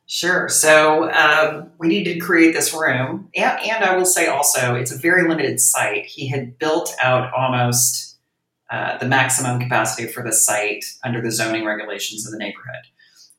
Sure. 0.05 0.47
So 0.47 1.11
um, 1.11 1.71
we 1.79 1.89
needed 1.89 2.13
to 2.13 2.19
create 2.19 2.53
this 2.53 2.73
room, 2.73 3.29
and, 3.35 3.59
and 3.59 3.83
I 3.83 3.97
will 3.97 4.05
say 4.05 4.27
also, 4.27 4.73
it's 4.75 4.91
a 4.91 4.97
very 4.97 5.27
limited 5.27 5.59
site. 5.59 6.05
He 6.05 6.29
had 6.29 6.57
built 6.57 6.95
out 7.03 7.33
almost 7.33 8.17
uh, 8.71 8.97
the 8.99 9.05
maximum 9.05 9.59
capacity 9.59 10.07
for 10.07 10.23
the 10.23 10.31
site 10.31 10.85
under 11.03 11.21
the 11.21 11.31
zoning 11.31 11.65
regulations 11.65 12.25
of 12.25 12.31
the 12.31 12.37
neighborhood. 12.37 12.85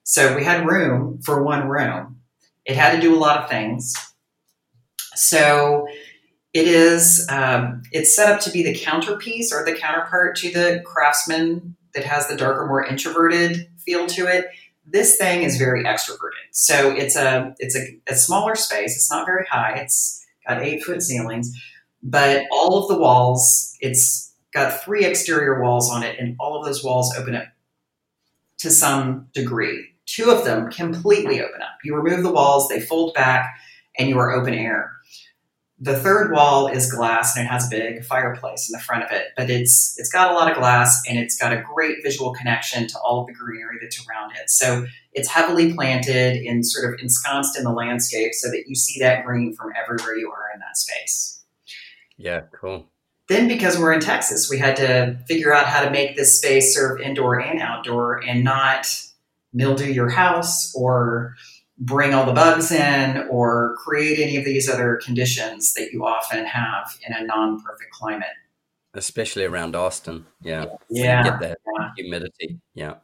So 0.02 0.36
we 0.36 0.44
had 0.44 0.66
room 0.66 1.20
for 1.22 1.42
one 1.42 1.68
room. 1.68 2.17
It 2.68 2.76
had 2.76 2.94
to 2.94 3.00
do 3.00 3.16
a 3.16 3.18
lot 3.18 3.42
of 3.42 3.50
things. 3.50 3.94
So 5.14 5.88
it 6.52 6.68
is 6.68 7.26
um, 7.30 7.82
it's 7.92 8.14
set 8.14 8.30
up 8.30 8.40
to 8.42 8.50
be 8.50 8.62
the 8.62 8.74
counterpiece 8.74 9.52
or 9.52 9.64
the 9.64 9.72
counterpart 9.74 10.36
to 10.36 10.52
the 10.52 10.82
craftsman 10.84 11.76
that 11.94 12.04
has 12.04 12.28
the 12.28 12.36
darker, 12.36 12.66
more 12.66 12.84
introverted 12.84 13.68
feel 13.84 14.06
to 14.06 14.26
it. 14.26 14.46
This 14.86 15.16
thing 15.16 15.42
is 15.42 15.56
very 15.56 15.84
extroverted. 15.84 16.48
So 16.52 16.90
it's 16.90 17.16
a 17.16 17.54
it's 17.58 17.74
a, 17.76 17.98
a 18.06 18.14
smaller 18.14 18.54
space. 18.54 18.94
It's 18.94 19.10
not 19.10 19.26
very 19.26 19.46
high. 19.50 19.76
It's 19.78 20.24
got 20.46 20.62
eight 20.62 20.84
foot 20.84 21.02
ceilings, 21.02 21.50
but 22.02 22.44
all 22.52 22.78
of 22.78 22.88
the 22.88 22.98
walls. 22.98 23.76
It's 23.80 24.34
got 24.52 24.82
three 24.82 25.04
exterior 25.04 25.62
walls 25.62 25.90
on 25.90 26.02
it, 26.02 26.18
and 26.18 26.36
all 26.38 26.58
of 26.58 26.64
those 26.64 26.84
walls 26.84 27.14
open 27.16 27.34
up 27.34 27.46
to 28.58 28.70
some 28.70 29.28
degree. 29.34 29.87
Two 30.08 30.30
of 30.30 30.44
them 30.46 30.70
completely 30.70 31.42
open 31.42 31.60
up. 31.60 31.76
You 31.84 31.94
remove 31.94 32.22
the 32.22 32.32
walls, 32.32 32.66
they 32.68 32.80
fold 32.80 33.12
back, 33.12 33.46
and 33.98 34.08
you 34.08 34.18
are 34.18 34.32
open 34.32 34.54
air. 34.54 34.92
The 35.78 35.98
third 35.98 36.32
wall 36.32 36.66
is 36.66 36.90
glass 36.90 37.36
and 37.36 37.44
it 37.44 37.48
has 37.48 37.66
a 37.66 37.70
big 37.70 38.04
fireplace 38.04 38.68
in 38.68 38.72
the 38.72 38.82
front 38.82 39.04
of 39.04 39.12
it, 39.12 39.26
but 39.36 39.48
it's 39.50 39.94
it's 39.98 40.10
got 40.10 40.32
a 40.32 40.34
lot 40.34 40.50
of 40.50 40.56
glass 40.56 41.00
and 41.06 41.18
it's 41.18 41.36
got 41.36 41.52
a 41.52 41.62
great 41.62 41.98
visual 42.02 42.32
connection 42.32 42.88
to 42.88 42.98
all 42.98 43.20
of 43.20 43.26
the 43.28 43.34
greenery 43.34 43.76
that's 43.80 44.04
around 44.08 44.32
it. 44.32 44.50
So 44.50 44.86
it's 45.12 45.28
heavily 45.28 45.74
planted 45.74 46.42
and 46.44 46.66
sort 46.66 46.92
of 46.92 46.98
ensconced 47.00 47.56
in 47.56 47.62
the 47.62 47.70
landscape 47.70 48.34
so 48.34 48.50
that 48.50 48.64
you 48.66 48.74
see 48.74 48.98
that 49.00 49.24
green 49.24 49.54
from 49.54 49.72
everywhere 49.80 50.16
you 50.16 50.30
are 50.30 50.46
in 50.52 50.58
that 50.60 50.76
space. 50.78 51.44
Yeah, 52.16 52.40
cool. 52.58 52.88
Then, 53.28 53.46
because 53.46 53.78
we're 53.78 53.92
in 53.92 54.00
Texas, 54.00 54.48
we 54.50 54.58
had 54.58 54.74
to 54.76 55.18
figure 55.28 55.54
out 55.54 55.66
how 55.66 55.84
to 55.84 55.90
make 55.90 56.16
this 56.16 56.38
space 56.38 56.74
serve 56.74 56.98
indoor 57.00 57.38
and 57.38 57.60
outdoor 57.60 58.24
and 58.24 58.42
not 58.42 58.86
mildew 59.52 59.92
your 59.92 60.08
house 60.08 60.74
or 60.74 61.34
bring 61.78 62.12
all 62.12 62.26
the 62.26 62.32
bugs 62.32 62.72
in 62.72 63.26
or 63.30 63.76
create 63.78 64.18
any 64.18 64.36
of 64.36 64.44
these 64.44 64.68
other 64.68 65.00
conditions 65.04 65.74
that 65.74 65.92
you 65.92 66.04
often 66.04 66.44
have 66.44 66.96
in 67.06 67.14
a 67.14 67.24
non-perfect 67.24 67.90
climate. 67.92 68.28
Especially 68.94 69.44
around 69.44 69.76
Austin, 69.76 70.26
yeah. 70.42 70.66
Yeah. 70.90 71.24
You 71.24 71.30
get 71.30 71.40
that 71.40 71.58
yeah. 71.78 71.90
humidity, 71.96 72.58
yeah. 72.74 72.94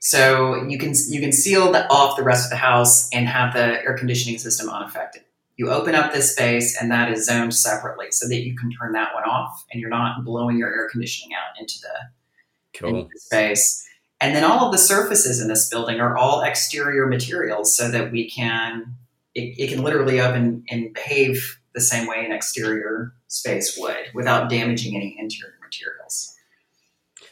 So 0.00 0.64
you 0.64 0.78
can 0.78 0.94
you 1.08 1.20
can 1.20 1.32
seal 1.32 1.72
the, 1.72 1.88
off 1.90 2.16
the 2.16 2.22
rest 2.22 2.46
of 2.46 2.50
the 2.50 2.56
house 2.56 3.08
and 3.12 3.26
have 3.28 3.52
the 3.52 3.82
air 3.82 3.96
conditioning 3.96 4.38
system 4.38 4.68
unaffected. 4.68 5.22
You 5.56 5.70
open 5.70 5.96
up 5.96 6.12
this 6.12 6.32
space 6.32 6.80
and 6.80 6.90
that 6.92 7.10
is 7.10 7.26
zoned 7.26 7.52
separately 7.52 8.06
so 8.10 8.28
that 8.28 8.42
you 8.42 8.56
can 8.56 8.70
turn 8.70 8.92
that 8.92 9.12
one 9.12 9.24
off 9.24 9.64
and 9.72 9.80
you're 9.80 9.90
not 9.90 10.24
blowing 10.24 10.56
your 10.56 10.68
air 10.68 10.88
conditioning 10.88 11.34
out 11.34 11.60
into 11.60 11.80
the, 11.80 12.78
cool. 12.78 12.88
into 12.90 13.10
the 13.12 13.20
space. 13.20 13.87
And 14.20 14.34
then 14.34 14.44
all 14.44 14.66
of 14.66 14.72
the 14.72 14.78
surfaces 14.78 15.40
in 15.40 15.48
this 15.48 15.68
building 15.68 16.00
are 16.00 16.16
all 16.16 16.42
exterior 16.42 17.06
materials 17.06 17.76
so 17.76 17.90
that 17.90 18.10
we 18.10 18.28
can, 18.28 18.96
it, 19.34 19.54
it 19.58 19.70
can 19.72 19.82
literally 19.84 20.20
open 20.20 20.64
and 20.68 20.92
behave 20.92 21.60
the 21.72 21.80
same 21.80 22.08
way 22.08 22.24
an 22.24 22.32
exterior 22.32 23.12
space 23.28 23.78
would 23.78 24.06
without 24.14 24.50
damaging 24.50 24.96
any 24.96 25.16
interior 25.18 25.54
materials. 25.62 26.34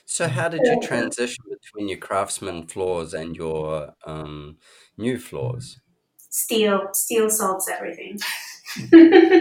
So, 0.05 0.29
how 0.29 0.49
did 0.49 0.61
you 0.65 0.81
transition 0.81 1.45
between 1.51 1.89
your 1.89 1.99
craftsman 1.99 2.69
floors 2.69 3.13
and 3.13 3.37
your 3.37 3.95
um, 4.07 4.59
new 4.97 5.19
floors? 5.19 5.81
Steel, 6.31 6.89
steel 6.93 7.29
solves 7.29 7.69
everything. 7.69 8.19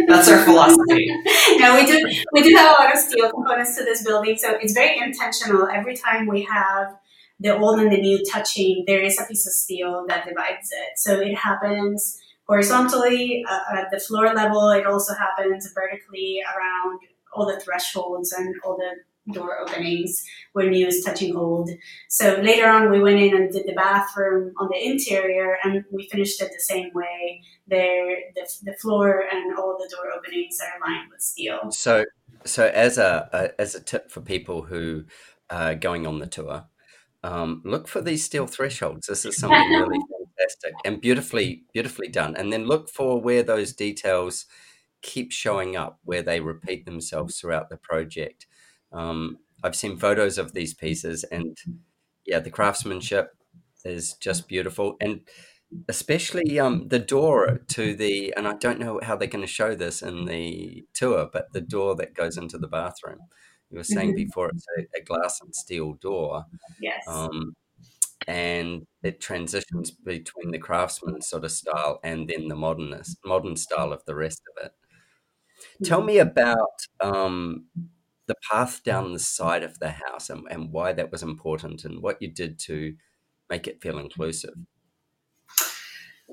That's 0.08 0.30
our 0.30 0.44
philosophy. 0.44 1.08
no, 1.58 1.76
we 1.76 1.86
do 1.86 2.06
we 2.34 2.44
do 2.44 2.56
have 2.56 2.78
a 2.78 2.82
lot 2.82 2.94
of 2.94 3.00
steel 3.00 3.30
components 3.30 3.78
to 3.78 3.84
this 3.84 4.04
building, 4.04 4.38
so 4.38 4.58
it's 4.62 4.74
very 4.74 4.98
intentional. 4.98 5.68
Every 5.68 5.96
time 5.96 6.28
we 6.28 6.44
have 6.44 6.96
the 7.40 7.58
old 7.58 7.80
and 7.80 7.92
the 7.92 8.00
new 8.00 8.24
touching, 8.32 8.84
there 8.88 9.02
is 9.02 9.20
a 9.20 9.26
piece 9.26 9.46
of 9.46 9.54
steel 9.54 10.06
that 10.08 10.26
divides 10.26 10.70
it. 10.72 10.98
So 10.98 11.20
it 11.20 11.36
happens 11.36 12.18
horizontally 12.48 13.44
uh, 13.48 13.78
at 13.78 13.92
the 13.92 14.00
floor 14.00 14.34
level. 14.34 14.70
It 14.70 14.86
also 14.86 15.14
happens 15.14 15.72
vertically 15.74 16.42
around 16.56 17.00
all 17.34 17.46
the 17.46 17.60
thresholds 17.60 18.32
and 18.32 18.56
all 18.64 18.78
the 18.78 19.34
door 19.34 19.58
openings 19.60 20.24
where 20.54 20.70
new 20.70 20.88
is 20.88 21.04
touching 21.04 21.36
old. 21.36 21.70
So 22.10 22.40
later 22.42 22.68
on, 22.68 22.92
we 22.92 23.02
went 23.02 23.20
in 23.20 23.36
and 23.36 23.52
did 23.52 23.66
the 23.66 23.74
bathroom 23.74 24.54
on 24.60 24.70
the 24.72 24.86
interior, 24.86 25.58
and 25.64 25.84
we 25.92 26.08
finished 26.10 26.42
it 26.42 26.52
the 26.54 26.60
same 26.60 26.92
way. 26.94 27.42
There, 27.68 28.18
the, 28.36 28.48
the 28.64 28.74
floor 28.74 29.24
and 29.32 29.58
all 29.58 29.78
the 29.80 29.90
door 29.96 30.12
openings 30.16 30.60
are 30.62 30.80
lined 30.88 31.10
with 31.12 31.22
steel. 31.22 31.72
So, 31.72 32.06
so 32.46 32.68
as 32.68 32.98
a, 32.98 33.28
a 33.34 33.62
as 33.62 33.74
a 33.74 33.82
tip 33.82 34.12
for 34.12 34.22
people 34.22 34.62
who 34.62 35.06
are 35.50 35.74
going 35.74 36.06
on 36.06 36.20
the 36.20 36.28
tour, 36.28 36.66
um, 37.26 37.62
look 37.66 37.88
for 37.88 38.02
these 38.02 38.24
steel 38.24 38.48
thresholds. 38.56 39.08
This 39.08 39.26
is 39.26 39.38
something 39.38 39.70
really 39.72 40.00
fantastic 40.38 40.76
and 40.86 41.02
beautifully 41.02 41.64
beautifully 41.74 42.08
done. 42.08 42.36
And 42.36 42.54
then 42.54 42.66
look 42.66 42.90
for 42.90 43.20
where 43.20 43.44
those 43.44 43.74
details 43.74 44.46
keep 45.02 45.32
showing 45.32 45.76
up, 45.76 46.00
where 46.04 46.22
they 46.22 46.40
repeat 46.40 46.86
themselves 46.86 47.40
throughout 47.40 47.70
the 47.70 47.78
project. 47.78 48.46
Um, 48.92 49.40
I've 49.64 49.76
seen 49.76 49.98
photos 49.98 50.38
of 50.38 50.54
these 50.54 50.74
pieces, 50.74 51.24
and 51.26 51.58
yeah, 52.26 52.40
the 52.40 52.52
craftsmanship 52.52 53.36
is 53.84 54.14
just 54.14 54.48
beautiful, 54.48 54.96
and 55.02 55.22
especially 55.90 56.60
um, 56.60 56.88
the 56.90 57.00
door 57.00 57.62
to 57.70 57.96
the. 57.96 58.34
And 58.38 58.48
I 58.48 58.54
don't 58.54 58.80
know 58.80 59.00
how 59.02 59.16
they're 59.16 59.28
going 59.28 59.46
to 59.46 59.52
show 59.52 59.76
this 59.76 60.02
in 60.02 60.26
the 60.26 60.86
tour, 60.94 61.30
but 61.32 61.54
the 61.54 61.62
door 61.62 61.96
that 61.96 62.14
goes 62.14 62.38
into 62.38 62.58
the 62.58 62.68
bathroom. 62.68 63.20
You 63.70 63.78
were 63.78 63.84
saying 63.84 64.10
mm-hmm. 64.10 64.26
before 64.26 64.50
it's 64.50 64.66
a, 64.78 65.00
a, 65.00 65.04
glass 65.04 65.42
and 65.42 65.54
steel 65.56 65.94
door. 65.94 66.46
Yes. 66.80 67.04
Um, 67.08 67.56
and 68.28 68.86
it 69.04 69.20
transitions 69.20 69.92
between 69.92 70.52
the 70.52 70.60
craftsman 70.60 71.22
sort 71.22 71.44
of 71.44 71.52
style 71.52 72.00
and 72.04 72.28
then 72.28 72.48
the 72.48 72.56
modernist 72.56 73.18
modern 73.26 73.56
style 73.56 73.92
of 73.92 74.04
the 74.06 74.16
rest 74.16 74.42
of 74.56 74.66
it. 74.66 74.72
Tell 75.84 76.00
mm-hmm. 76.00 76.08
me 76.08 76.18
about 76.20 76.88
um, 77.02 77.66
the 78.28 78.36
path 78.52 78.84
down 78.84 79.14
the 79.14 79.20
side 79.20 79.64
of 79.64 79.78
the 79.80 79.92
house 79.92 80.30
and, 80.30 80.46
and 80.50 80.72
why 80.72 80.94
that 80.94 81.12
was 81.12 81.24
important 81.24 81.86
and 81.86 82.02
what 82.02 82.22
you 82.22 82.32
did 82.32 82.60
to 82.60 82.96
make 83.50 83.68
it 83.68 83.82
feel 83.82 84.00
inclusive. 84.00 84.56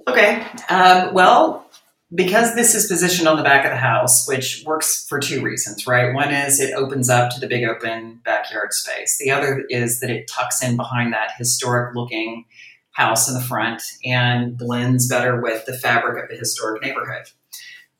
Okay. 0.08 0.46
Um, 0.68 1.12
well, 1.12 1.66
because 2.14 2.54
this 2.54 2.74
is 2.74 2.86
positioned 2.86 3.26
on 3.26 3.36
the 3.36 3.42
back 3.42 3.64
of 3.64 3.70
the 3.70 3.76
house, 3.76 4.28
which 4.28 4.62
works 4.66 5.06
for 5.08 5.18
two 5.18 5.42
reasons, 5.42 5.86
right? 5.86 6.12
One 6.12 6.30
is 6.30 6.60
it 6.60 6.74
opens 6.74 7.08
up 7.08 7.30
to 7.32 7.40
the 7.40 7.46
big 7.46 7.64
open 7.64 8.20
backyard 8.24 8.72
space. 8.72 9.18
The 9.18 9.30
other 9.30 9.64
is 9.70 10.00
that 10.00 10.10
it 10.10 10.28
tucks 10.28 10.62
in 10.62 10.76
behind 10.76 11.12
that 11.12 11.32
historic 11.38 11.94
looking 11.94 12.44
house 12.92 13.28
in 13.28 13.34
the 13.34 13.40
front 13.40 13.82
and 14.04 14.58
blends 14.58 15.08
better 15.08 15.40
with 15.40 15.64
the 15.64 15.72
fabric 15.72 16.22
of 16.22 16.28
the 16.28 16.36
historic 16.36 16.82
neighborhood. 16.82 17.30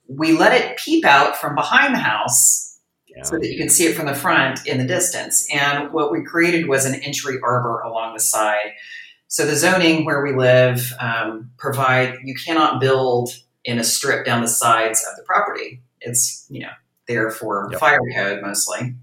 We 0.07 0.37
let 0.37 0.53
it 0.53 0.77
peep 0.77 1.07
out 1.07 1.37
from 1.37 1.55
behind 1.55 1.95
the 1.95 2.01
house 2.01 2.79
yeah. 3.07 3.23
so 3.23 3.39
that 3.39 3.51
you 3.51 3.57
can 3.57 3.71
see 3.71 3.87
it 3.87 3.97
from 3.97 4.07
the 4.07 4.15
front 4.15 4.67
in 4.67 4.77
the 4.77 4.87
distance. 4.87 5.49
And 5.51 5.91
what 5.93 6.13
we 6.13 6.23
created 6.23 6.69
was 6.69 6.85
an 6.85 6.97
entry 6.97 7.39
arbor 7.43 7.81
along 7.81 8.13
the 8.13 8.21
side. 8.21 8.73
So 9.29 9.47
the 9.47 9.57
zoning 9.57 10.05
where 10.05 10.23
we 10.23 10.35
live 10.35 10.93
um, 11.01 11.51
provide 11.57 12.19
you 12.23 12.35
cannot 12.35 12.79
build 12.79 13.31
in 13.65 13.79
a 13.79 13.85
strip 13.85 14.25
down 14.25 14.43
the 14.43 14.49
sides 14.49 15.05
of 15.09 15.17
the 15.17 15.23
property. 15.23 15.83
It's, 16.01 16.47
you 16.49 16.61
know, 16.63 16.73
there 17.09 17.31
for 17.31 17.69
yep. 17.71 17.81
fire 17.81 18.01
code 18.15 18.43
mostly. 18.43 18.95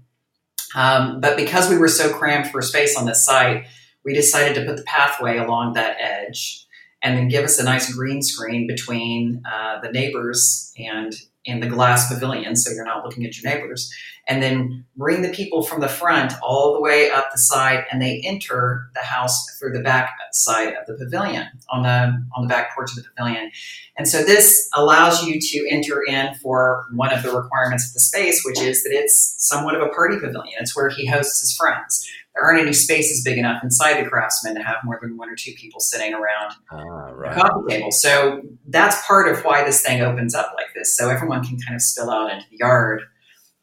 Um, 0.74 1.20
but 1.20 1.36
because 1.36 1.68
we 1.68 1.78
were 1.78 1.88
so 1.88 2.12
crammed 2.12 2.50
for 2.50 2.62
space 2.62 2.96
on 2.96 3.06
this 3.06 3.24
site, 3.24 3.64
we 4.04 4.14
decided 4.14 4.54
to 4.54 4.64
put 4.64 4.76
the 4.76 4.84
pathway 4.84 5.38
along 5.38 5.74
that 5.74 5.96
edge 6.00 6.66
and 7.02 7.16
then 7.16 7.28
give 7.28 7.44
us 7.44 7.58
a 7.58 7.64
nice 7.64 7.92
green 7.92 8.22
screen 8.22 8.66
between 8.66 9.42
uh, 9.50 9.80
the 9.80 9.90
neighbors 9.90 10.72
and 10.78 11.14
in 11.44 11.60
the 11.60 11.66
glass 11.66 12.12
pavilion 12.12 12.54
so 12.54 12.70
you're 12.70 12.84
not 12.84 13.04
looking 13.04 13.24
at 13.24 13.40
your 13.40 13.52
neighbors 13.52 13.92
and 14.28 14.42
then 14.42 14.84
bring 14.96 15.22
the 15.22 15.30
people 15.30 15.62
from 15.62 15.80
the 15.80 15.88
front 15.88 16.34
all 16.42 16.74
the 16.74 16.80
way 16.80 17.10
up 17.10 17.30
the 17.32 17.38
side 17.38 17.84
and 17.90 18.02
they 18.02 18.20
enter 18.24 18.90
the 18.94 19.00
house 19.00 19.46
through 19.58 19.72
the 19.72 19.80
back 19.80 20.10
side 20.32 20.74
of 20.74 20.86
the 20.86 20.94
pavilion 21.02 21.46
on 21.70 21.82
the 21.82 22.26
on 22.36 22.42
the 22.42 22.48
back 22.48 22.74
porch 22.74 22.90
of 22.90 22.96
the 22.96 23.08
pavilion 23.10 23.50
and 23.96 24.06
so 24.06 24.22
this 24.22 24.68
allows 24.74 25.24
you 25.24 25.40
to 25.40 25.66
enter 25.70 26.02
in 26.06 26.34
for 26.34 26.84
one 26.94 27.12
of 27.12 27.22
the 27.22 27.34
requirements 27.34 27.88
of 27.88 27.94
the 27.94 28.00
space 28.00 28.42
which 28.44 28.60
is 28.60 28.82
that 28.82 28.92
it's 28.92 29.34
somewhat 29.38 29.74
of 29.74 29.80
a 29.80 29.88
party 29.88 30.16
pavilion 30.18 30.54
it's 30.60 30.76
where 30.76 30.90
he 30.90 31.06
hosts 31.06 31.40
his 31.40 31.56
friends 31.56 32.06
there 32.34 32.44
aren't 32.44 32.60
any 32.60 32.72
spaces 32.72 33.22
big 33.24 33.38
enough 33.38 33.62
inside 33.62 34.02
the 34.02 34.08
craftsman 34.08 34.54
to 34.54 34.62
have 34.62 34.76
more 34.84 34.98
than 35.02 35.16
one 35.16 35.28
or 35.28 35.34
two 35.34 35.52
people 35.56 35.80
sitting 35.80 36.14
around 36.14 36.54
ah, 36.70 36.76
right. 37.12 37.36
a 37.36 37.40
coffee 37.40 37.68
table. 37.68 37.90
So 37.90 38.42
that's 38.68 39.04
part 39.04 39.28
of 39.28 39.44
why 39.44 39.64
this 39.64 39.82
thing 39.82 40.00
opens 40.00 40.34
up 40.34 40.52
like 40.56 40.72
this. 40.74 40.96
So 40.96 41.10
everyone 41.10 41.39
can 41.42 41.58
kind 41.60 41.74
of 41.74 41.82
spill 41.82 42.10
out 42.10 42.32
into 42.32 42.46
the 42.50 42.58
yard. 42.58 43.02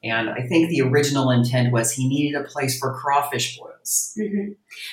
And 0.03 0.29
I 0.29 0.47
think 0.47 0.69
the 0.69 0.81
original 0.81 1.31
intent 1.31 1.73
was 1.73 1.91
he 1.91 2.07
needed 2.07 2.39
a 2.39 2.43
place 2.43 2.77
for 2.77 2.93
crawfish 2.93 3.57
boils. 3.57 4.13
Mm-hmm. 4.17 4.51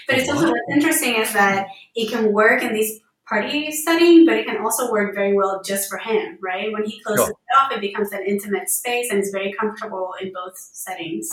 But 0.09 0.19
it's 0.19 0.31
also 0.31 0.49
what's 0.49 0.73
interesting 0.73 1.17
is 1.17 1.33
that 1.35 1.69
it 1.95 2.11
can 2.11 2.33
work 2.33 2.63
in 2.63 2.73
these 2.73 3.01
party 3.29 3.71
setting, 3.71 4.27
but 4.27 4.37
it 4.37 4.47
can 4.47 4.63
also 4.63 4.91
work 4.91 5.15
very 5.15 5.35
well 5.35 5.63
just 5.65 5.89
for 5.89 5.99
him, 5.99 6.39
right? 6.43 6.73
When 6.73 6.85
he 6.85 7.01
closes 7.03 7.27
sure. 7.27 7.33
it 7.33 7.59
off, 7.59 7.73
it 7.73 7.81
becomes 7.81 8.13
an 8.13 8.25
intimate 8.27 8.69
space 8.69 9.11
and 9.11 9.21
is 9.21 9.31
very 9.31 9.53
comfortable 9.53 10.15
in 10.21 10.33
both 10.33 10.57
settings. 10.57 11.31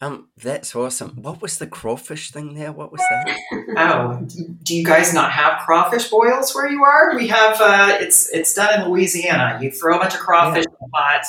Um, 0.00 0.28
that's 0.36 0.74
awesome. 0.74 1.10
What 1.22 1.40
was 1.40 1.58
the 1.58 1.66
crawfish 1.66 2.30
thing 2.30 2.54
there? 2.54 2.72
What 2.72 2.92
was 2.92 3.00
that? 3.00 3.38
oh, 3.78 4.26
do 4.62 4.76
you 4.76 4.84
guys 4.84 5.14
not 5.14 5.30
have 5.32 5.60
crawfish 5.64 6.08
boils 6.08 6.54
where 6.54 6.68
you 6.68 6.84
are? 6.84 7.16
We 7.16 7.28
have. 7.28 7.60
Uh, 7.60 7.96
it's 8.00 8.28
it's 8.30 8.52
done 8.54 8.80
in 8.80 8.88
Louisiana. 8.88 9.58
You 9.62 9.70
throw 9.70 9.96
a 9.96 9.98
bunch 9.98 10.14
of 10.14 10.20
crawfish 10.20 10.64
yeah. 10.68 10.76
in 10.80 10.86
a 10.86 10.88
pot 10.90 11.24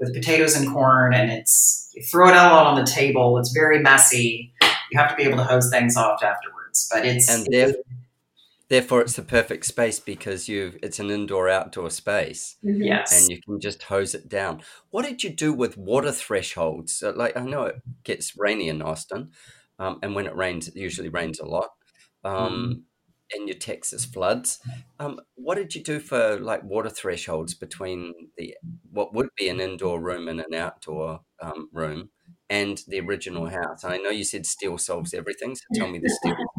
with 0.00 0.14
potatoes 0.14 0.56
and 0.56 0.72
corn, 0.72 1.14
and 1.14 1.30
it's 1.30 1.90
you 1.94 2.02
throw 2.02 2.28
it 2.28 2.34
out 2.34 2.66
on 2.66 2.74
the 2.76 2.90
table. 2.90 3.38
It's 3.38 3.52
very 3.52 3.80
messy. 3.80 4.52
You 4.90 4.98
have 4.98 5.10
to 5.10 5.16
be 5.16 5.22
able 5.22 5.38
to 5.38 5.44
hose 5.44 5.70
things 5.70 5.96
off 5.96 6.22
afterwards. 6.22 6.88
But 6.90 7.04
it's 7.04 7.28
and 7.28 7.46
it's, 7.50 7.78
therefore 8.68 9.00
it's 9.00 9.16
the 9.16 9.22
perfect 9.22 9.64
space 9.64 10.00
because 10.00 10.48
you 10.48 10.78
it's 10.82 10.98
an 10.98 11.10
indoor 11.10 11.48
outdoor 11.48 11.90
space 11.90 12.56
mm-hmm. 12.64 12.82
yes 12.82 13.20
and 13.20 13.30
you 13.30 13.40
can 13.42 13.60
just 13.60 13.84
hose 13.84 14.14
it 14.14 14.28
down 14.28 14.60
what 14.90 15.04
did 15.04 15.22
you 15.22 15.30
do 15.30 15.52
with 15.52 15.76
water 15.76 16.12
thresholds 16.12 17.02
like 17.14 17.36
i 17.36 17.40
know 17.40 17.64
it 17.64 17.76
gets 18.04 18.36
rainy 18.36 18.68
in 18.68 18.82
austin 18.82 19.30
um, 19.78 19.98
and 20.02 20.14
when 20.14 20.26
it 20.26 20.36
rains 20.36 20.68
it 20.68 20.76
usually 20.76 21.08
rains 21.08 21.38
a 21.38 21.46
lot 21.46 21.70
um, 22.24 22.84
mm. 23.32 23.38
in 23.38 23.46
your 23.46 23.56
texas 23.56 24.04
floods 24.04 24.58
um, 24.98 25.20
what 25.34 25.56
did 25.56 25.74
you 25.74 25.82
do 25.82 26.00
for 26.00 26.38
like 26.38 26.62
water 26.64 26.90
thresholds 26.90 27.54
between 27.54 28.12
the 28.36 28.54
what 28.90 29.14
would 29.14 29.28
be 29.36 29.48
an 29.48 29.60
indoor 29.60 30.00
room 30.00 30.28
and 30.28 30.40
an 30.40 30.54
outdoor 30.54 31.20
um, 31.40 31.68
room 31.72 32.10
and 32.48 32.82
the 32.88 33.00
original 33.00 33.48
house? 33.48 33.84
And 33.84 33.92
I 33.92 33.98
know 33.98 34.10
you 34.10 34.24
said 34.24 34.46
steel 34.46 34.78
solves 34.78 35.14
everything, 35.14 35.54
so 35.54 35.64
tell 35.74 35.88
me 35.88 35.98
the 35.98 36.08
steel. 36.08 36.36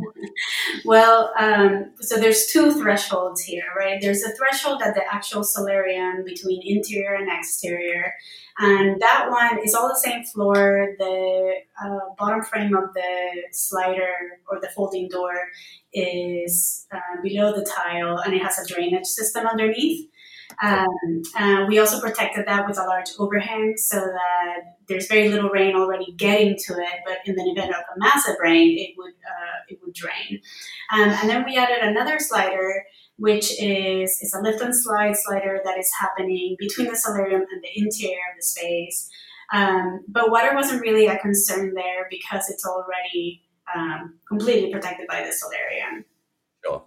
well, 0.85 1.31
um, 1.39 1.91
so 1.99 2.17
there's 2.17 2.47
two 2.47 2.71
thresholds 2.73 3.41
here, 3.41 3.65
right? 3.77 3.99
There's 4.01 4.23
a 4.23 4.31
threshold 4.35 4.81
at 4.81 4.95
the 4.95 5.03
actual 5.11 5.43
solarium 5.43 6.23
between 6.23 6.61
interior 6.63 7.15
and 7.15 7.29
exterior, 7.31 8.13
and 8.59 8.99
that 9.01 9.27
one 9.29 9.63
is 9.63 9.73
all 9.75 9.87
the 9.87 9.99
same 10.03 10.23
floor. 10.23 10.95
The 10.97 11.55
uh, 11.83 11.99
bottom 12.17 12.41
frame 12.43 12.75
of 12.75 12.93
the 12.93 13.43
slider 13.51 14.13
or 14.49 14.59
the 14.59 14.69
folding 14.75 15.09
door 15.09 15.35
is 15.93 16.87
uh, 16.91 17.21
below 17.21 17.53
the 17.53 17.65
tile, 17.65 18.17
and 18.17 18.33
it 18.33 18.41
has 18.41 18.59
a 18.59 18.67
drainage 18.73 19.05
system 19.05 19.45
underneath. 19.45 20.09
Um, 20.61 21.21
uh, 21.37 21.65
we 21.67 21.77
also 21.79 21.99
protected 21.99 22.45
that 22.47 22.67
with 22.67 22.79
a 22.79 22.83
large 22.83 23.09
overhang 23.19 23.75
so 23.77 23.97
that 23.97 24.77
there's 24.87 25.07
very 25.07 25.29
little 25.29 25.49
rain 25.49 25.75
already 25.75 26.13
getting 26.13 26.55
to 26.67 26.73
it, 26.73 26.99
but 27.05 27.17
in 27.25 27.35
the 27.35 27.43
event 27.43 27.71
of 27.71 27.81
a 27.95 27.99
massive 27.99 28.35
rain, 28.41 28.77
it 28.77 28.95
would 28.97 29.13
uh, 29.13 29.57
it 29.67 29.79
would 29.83 29.93
drain. 29.93 30.41
Um, 30.93 31.09
and 31.09 31.29
then 31.29 31.45
we 31.45 31.57
added 31.57 31.79
another 31.81 32.19
slider, 32.19 32.85
which 33.17 33.51
is 33.61 34.19
is 34.21 34.33
a 34.33 34.41
lift 34.41 34.61
and 34.61 34.75
slide 34.75 35.15
slider 35.17 35.61
that 35.63 35.77
is 35.77 35.91
happening 35.99 36.55
between 36.57 36.87
the 36.87 36.95
solarium 36.95 37.41
and 37.41 37.63
the 37.63 37.69
interior 37.75 38.17
of 38.31 38.37
the 38.37 38.43
space. 38.43 39.09
Um, 39.53 40.03
but 40.07 40.31
water 40.31 40.53
wasn't 40.55 40.81
really 40.81 41.07
a 41.07 41.17
concern 41.19 41.73
there 41.73 42.07
because 42.09 42.49
it's 42.49 42.65
already 42.65 43.43
um, 43.73 44.15
completely 44.27 44.71
protected 44.71 45.07
by 45.07 45.23
the 45.23 45.31
solarium. 45.31 46.05
Sure. 46.63 46.83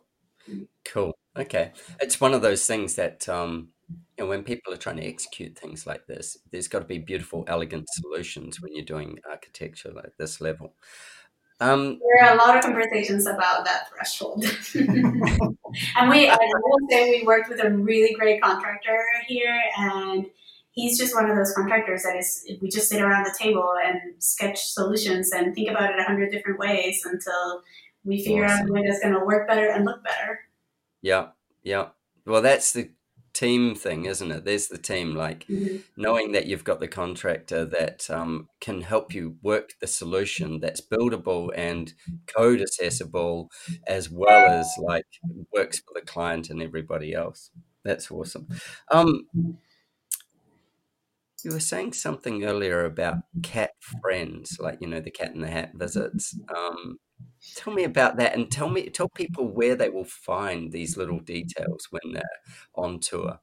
Cool. 0.85 1.17
Okay. 1.38 1.72
It's 2.00 2.20
one 2.20 2.34
of 2.34 2.42
those 2.42 2.66
things 2.66 2.96
that, 2.96 3.28
um, 3.28 3.68
you 3.88 4.25
know, 4.25 4.28
when 4.28 4.42
people 4.42 4.72
are 4.72 4.78
trying 4.78 4.96
to 4.96 5.06
execute 5.06 5.58
things 5.58 5.87
like 5.87 6.06
this, 6.06 6.37
there's 6.50 6.68
got 6.68 6.80
to 6.80 6.84
be 6.84 6.99
beautiful, 6.99 7.44
elegant 7.46 7.87
solutions 7.90 8.60
when 8.60 8.75
you're 8.75 8.84
doing 8.84 9.18
architecture 9.28 9.92
like 9.92 10.12
this 10.18 10.40
level. 10.40 10.75
Um, 11.60 11.99
there 12.00 12.26
are 12.26 12.34
a 12.34 12.38
lot 12.38 12.56
of 12.56 12.62
conversations 12.62 13.26
about 13.26 13.64
that 13.66 13.88
threshold. 13.90 14.44
and 14.75 16.08
we, 16.08 16.26
I 16.28 16.37
will 16.40 16.78
say, 16.88 17.10
we 17.10 17.26
worked 17.26 17.50
with 17.50 17.62
a 17.62 17.70
really 17.70 18.14
great 18.14 18.42
contractor 18.42 18.99
here, 19.26 19.60
and 19.76 20.25
he's 20.72 20.99
just 20.99 21.14
one 21.14 21.28
of 21.28 21.37
those 21.37 21.52
contractors 21.52 22.02
that 22.04 22.16
is, 22.16 22.50
we 22.62 22.70
just 22.70 22.88
sit 22.88 23.02
around 23.02 23.25
the 23.25 23.37
table 23.38 23.75
and 23.84 24.00
sketch 24.18 24.64
solutions 24.64 25.32
and 25.32 25.54
think 25.54 25.68
about 25.68 25.90
it 25.90 25.99
a 25.99 26.04
hundred 26.04 26.32
different 26.32 26.58
ways 26.58 27.02
until 27.04 27.62
we 28.04 28.25
figure 28.25 28.46
awesome. 28.46 28.60
out 28.60 28.66
the 28.66 28.72
way 28.72 28.82
that's 28.87 29.00
going 29.00 29.14
to 29.14 29.25
work 29.25 29.46
better 29.46 29.68
and 29.68 29.84
look 29.84 30.02
better. 30.02 30.40
Yeah, 31.02 31.28
yeah. 31.62 31.88
Well, 32.26 32.42
that's 32.42 32.73
the 32.73 32.90
team 33.33 33.75
thing, 33.75 34.04
isn't 34.04 34.30
it? 34.30 34.45
There's 34.45 34.69
the 34.69 34.78
team, 34.78 35.14
like 35.14 35.47
mm-hmm. 35.47 35.78
knowing 35.97 36.33
that 36.33 36.47
you've 36.47 36.64
got 36.64 36.80
the 36.80 36.88
contractor 36.88 37.64
that 37.64 38.11
um, 38.11 38.49
can 38.61 38.83
help 38.83 39.14
you 39.14 39.37
work 39.42 39.71
the 39.80 39.87
solution 39.87 40.61
that's 40.61 40.80
buildable 40.80 41.50
and 41.54 41.92
code 42.26 42.61
accessible, 42.61 43.50
as 43.87 44.11
well 44.11 44.50
as 44.50 44.69
like 44.78 45.07
works 45.54 45.78
for 45.78 45.95
the 45.95 46.07
client 46.07 46.50
and 46.50 46.62
everybody 46.62 47.14
else. 47.14 47.50
That's 47.85 48.11
awesome. 48.11 48.49
Um, 48.90 49.26
you 51.45 51.52
were 51.52 51.61
saying 51.61 51.95
something 51.95 52.45
earlier 52.45 52.85
about 52.85 53.19
cat 53.42 53.71
friends, 54.02 54.59
like 54.61 54.78
you 54.80 54.87
know 54.87 55.00
the 55.00 55.11
cat 55.11 55.35
in 55.35 55.40
the 55.40 55.49
hat 55.49 55.73
visits. 55.75 56.38
Um, 56.54 56.99
Tell 57.57 57.73
me 57.73 57.85
about 57.85 58.17
that, 58.17 58.35
and 58.35 58.50
tell 58.50 58.69
me 58.69 58.89
tell 58.91 59.09
people 59.09 59.49
where 59.49 59.75
they 59.75 59.89
will 59.89 60.05
find 60.05 60.73
these 60.73 60.97
little 60.97 61.21
details 61.21 61.89
when 61.91 62.12
they're 62.12 62.23
on 62.75 63.00
tour. 63.00 63.41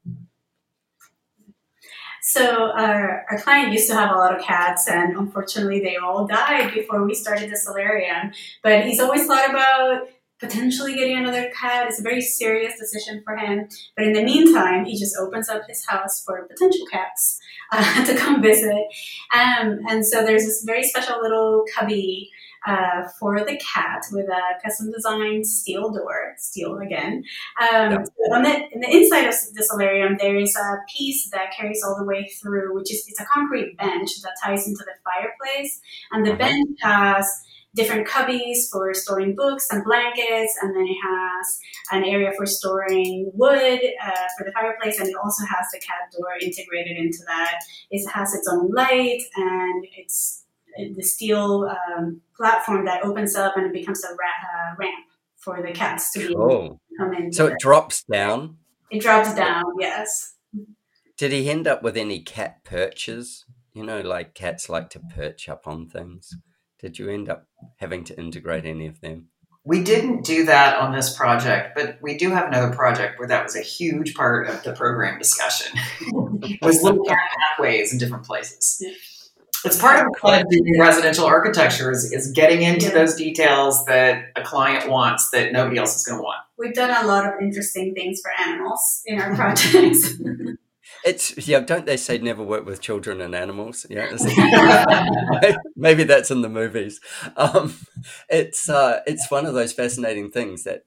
So 2.21 2.71
our, 2.71 3.25
our 3.31 3.39
client 3.39 3.71
used 3.71 3.87
to 3.89 3.95
have 3.95 4.11
a 4.11 4.17
lot 4.17 4.35
of 4.35 4.43
cats, 4.43 4.87
and 4.87 5.17
unfortunately, 5.17 5.79
they 5.79 5.95
all 5.95 6.27
died 6.27 6.73
before 6.73 7.05
we 7.05 7.15
started 7.15 7.49
the 7.49 7.55
solarium. 7.55 8.31
But 8.63 8.85
he's 8.85 8.99
always 8.99 9.25
thought 9.25 9.49
about 9.49 10.09
potentially 10.39 10.93
getting 10.95 11.17
another 11.17 11.49
cat. 11.59 11.87
It's 11.87 11.99
a 11.99 12.03
very 12.03 12.21
serious 12.21 12.77
decision 12.77 13.21
for 13.23 13.35
him. 13.35 13.67
But 13.95 14.07
in 14.07 14.13
the 14.13 14.23
meantime, 14.23 14.85
he 14.85 14.97
just 14.97 15.17
opens 15.17 15.49
up 15.49 15.63
his 15.67 15.85
house 15.85 16.23
for 16.23 16.47
potential 16.47 16.85
cats 16.91 17.39
uh, 17.71 18.05
to 18.05 18.15
come 18.15 18.41
visit. 18.41 18.85
Um, 19.33 19.79
and 19.87 20.05
so 20.05 20.23
there's 20.23 20.45
this 20.45 20.63
very 20.65 20.83
special 20.83 21.21
little 21.21 21.65
cubby 21.73 22.29
uh, 22.67 23.07
for 23.19 23.39
the 23.39 23.59
cat 23.73 24.03
with 24.11 24.27
a 24.27 24.41
custom 24.63 24.91
designed 24.91 25.47
steel 25.47 25.89
door, 25.91 26.35
steel 26.37 26.77
again. 26.77 27.23
Um, 27.61 27.91
yep. 27.91 28.07
On 28.33 28.43
the, 28.43 28.55
in 28.73 28.81
the 28.81 28.89
inside 28.91 29.27
of 29.27 29.35
the 29.53 29.63
solarium, 29.63 30.17
there 30.19 30.37
is 30.37 30.55
a 30.55 30.77
piece 30.93 31.29
that 31.31 31.53
carries 31.57 31.81
all 31.83 31.97
the 31.97 32.05
way 32.05 32.27
through, 32.41 32.75
which 32.75 32.91
is 32.91 33.05
it's 33.07 33.21
a 33.21 33.25
concrete 33.25 33.77
bench 33.77 34.21
that 34.21 34.35
ties 34.43 34.67
into 34.67 34.83
the 34.83 34.93
fireplace, 35.03 35.79
and 36.11 36.25
the 36.25 36.31
uh-huh. 36.31 36.39
bench 36.39 36.77
has 36.81 37.25
different 37.73 38.07
cubbies 38.07 38.69
for 38.71 38.93
storing 38.93 39.35
books 39.35 39.67
and 39.71 39.83
blankets, 39.85 40.57
and 40.61 40.75
then 40.75 40.85
it 40.85 40.97
has 41.03 41.59
an 41.91 42.03
area 42.03 42.31
for 42.35 42.45
storing 42.45 43.31
wood 43.33 43.79
uh, 44.03 44.27
for 44.37 44.43
the 44.43 44.51
fireplace, 44.51 44.99
and 44.99 45.07
it 45.07 45.15
also 45.23 45.45
has 45.45 45.65
the 45.71 45.79
cat 45.79 46.11
door 46.11 46.33
integrated 46.41 46.97
into 46.97 47.19
that. 47.27 47.59
It 47.91 48.05
has 48.09 48.33
its 48.33 48.47
own 48.51 48.71
light, 48.71 49.21
and 49.37 49.85
it's 49.95 50.43
the 50.95 51.03
steel 51.03 51.69
um, 51.97 52.21
platform 52.35 52.85
that 52.85 53.03
opens 53.03 53.35
up 53.35 53.57
and 53.57 53.65
it 53.65 53.73
becomes 53.73 54.03
a 54.03 54.09
ra- 54.09 54.71
uh, 54.71 54.75
ramp 54.77 55.05
for 55.37 55.61
the 55.61 55.71
cats 55.71 56.11
to 56.13 56.27
be 56.27 56.35
oh. 56.35 56.79
come 56.97 57.13
in. 57.13 57.31
So 57.31 57.47
it 57.47 57.59
drops 57.59 58.03
down. 58.03 58.57
It 58.91 59.01
drops 59.01 59.33
down. 59.33 59.63
Yes. 59.79 60.35
Did 61.17 61.31
he 61.31 61.49
end 61.49 61.67
up 61.67 61.83
with 61.83 61.97
any 61.97 62.19
cat 62.19 62.63
perches? 62.63 63.45
You 63.73 63.83
know, 63.83 64.01
like 64.01 64.33
cats 64.33 64.69
like 64.69 64.89
to 64.91 64.99
perch 64.99 65.49
up 65.49 65.67
on 65.67 65.87
things. 65.87 66.35
Did 66.79 66.99
you 66.99 67.09
end 67.09 67.29
up 67.29 67.47
having 67.77 68.03
to 68.05 68.17
integrate 68.17 68.65
any 68.65 68.87
of 68.87 69.01
them? 69.01 69.29
We 69.63 69.83
didn't 69.83 70.23
do 70.23 70.45
that 70.45 70.77
on 70.77 70.93
this 70.93 71.15
project, 71.15 71.75
but 71.75 71.97
we 72.01 72.17
do 72.17 72.29
have 72.29 72.47
another 72.47 72.73
project 72.73 73.19
where 73.19 73.27
that 73.27 73.43
was 73.43 73.55
a 73.55 73.61
huge 73.61 74.15
part 74.15 74.47
of 74.47 74.63
the 74.63 74.73
program 74.73 75.19
discussion. 75.19 75.77
was 76.61 76.81
little 76.81 77.03
cat 77.03 77.17
pathways 77.37 77.91
in 77.91 77.99
different 77.99 78.25
places. 78.25 78.81
It's 79.67 79.79
part 79.79 80.05
of 80.05 80.11
the 80.11 80.19
fun 80.19 80.41
of 80.41 80.49
doing 80.49 80.79
residential 80.79 81.25
architecture 81.25 81.91
is, 81.91 82.11
is 82.11 82.31
getting 82.31 82.63
into 82.63 82.89
those 82.89 83.15
details 83.15 83.85
that 83.85 84.31
a 84.35 84.43
client 84.43 84.89
wants 84.89 85.29
that 85.31 85.51
nobody 85.51 85.77
else 85.77 85.97
is 85.97 86.03
going 86.05 86.19
to 86.19 86.23
want. 86.23 86.39
We've 86.57 86.73
done 86.73 87.03
a 87.03 87.07
lot 87.07 87.25
of 87.25 87.33
interesting 87.41 87.93
things 87.93 88.21
for 88.21 88.31
animals 88.39 89.03
in 89.05 89.19
our 89.19 89.35
projects. 89.35 90.13
It's 91.05 91.47
yeah. 91.47 91.59
Don't 91.59 91.85
they 91.85 91.95
say 91.95 92.17
never 92.17 92.43
work 92.43 92.65
with 92.65 92.81
children 92.81 93.21
and 93.21 93.35
animals? 93.35 93.85
Yeah, 93.89 94.17
maybe 95.75 96.03
that's 96.03 96.31
in 96.31 96.41
the 96.41 96.49
movies. 96.49 96.99
Um, 97.35 97.75
it's 98.29 98.67
uh, 98.67 99.01
it's 99.05 99.29
one 99.29 99.45
of 99.45 99.53
those 99.53 99.73
fascinating 99.73 100.31
things 100.31 100.63
that 100.63 100.83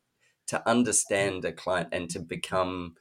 to 0.48 0.68
understand 0.68 1.44
a 1.44 1.52
client 1.52 1.88
and 1.92 2.10
to 2.10 2.18
become 2.18 2.96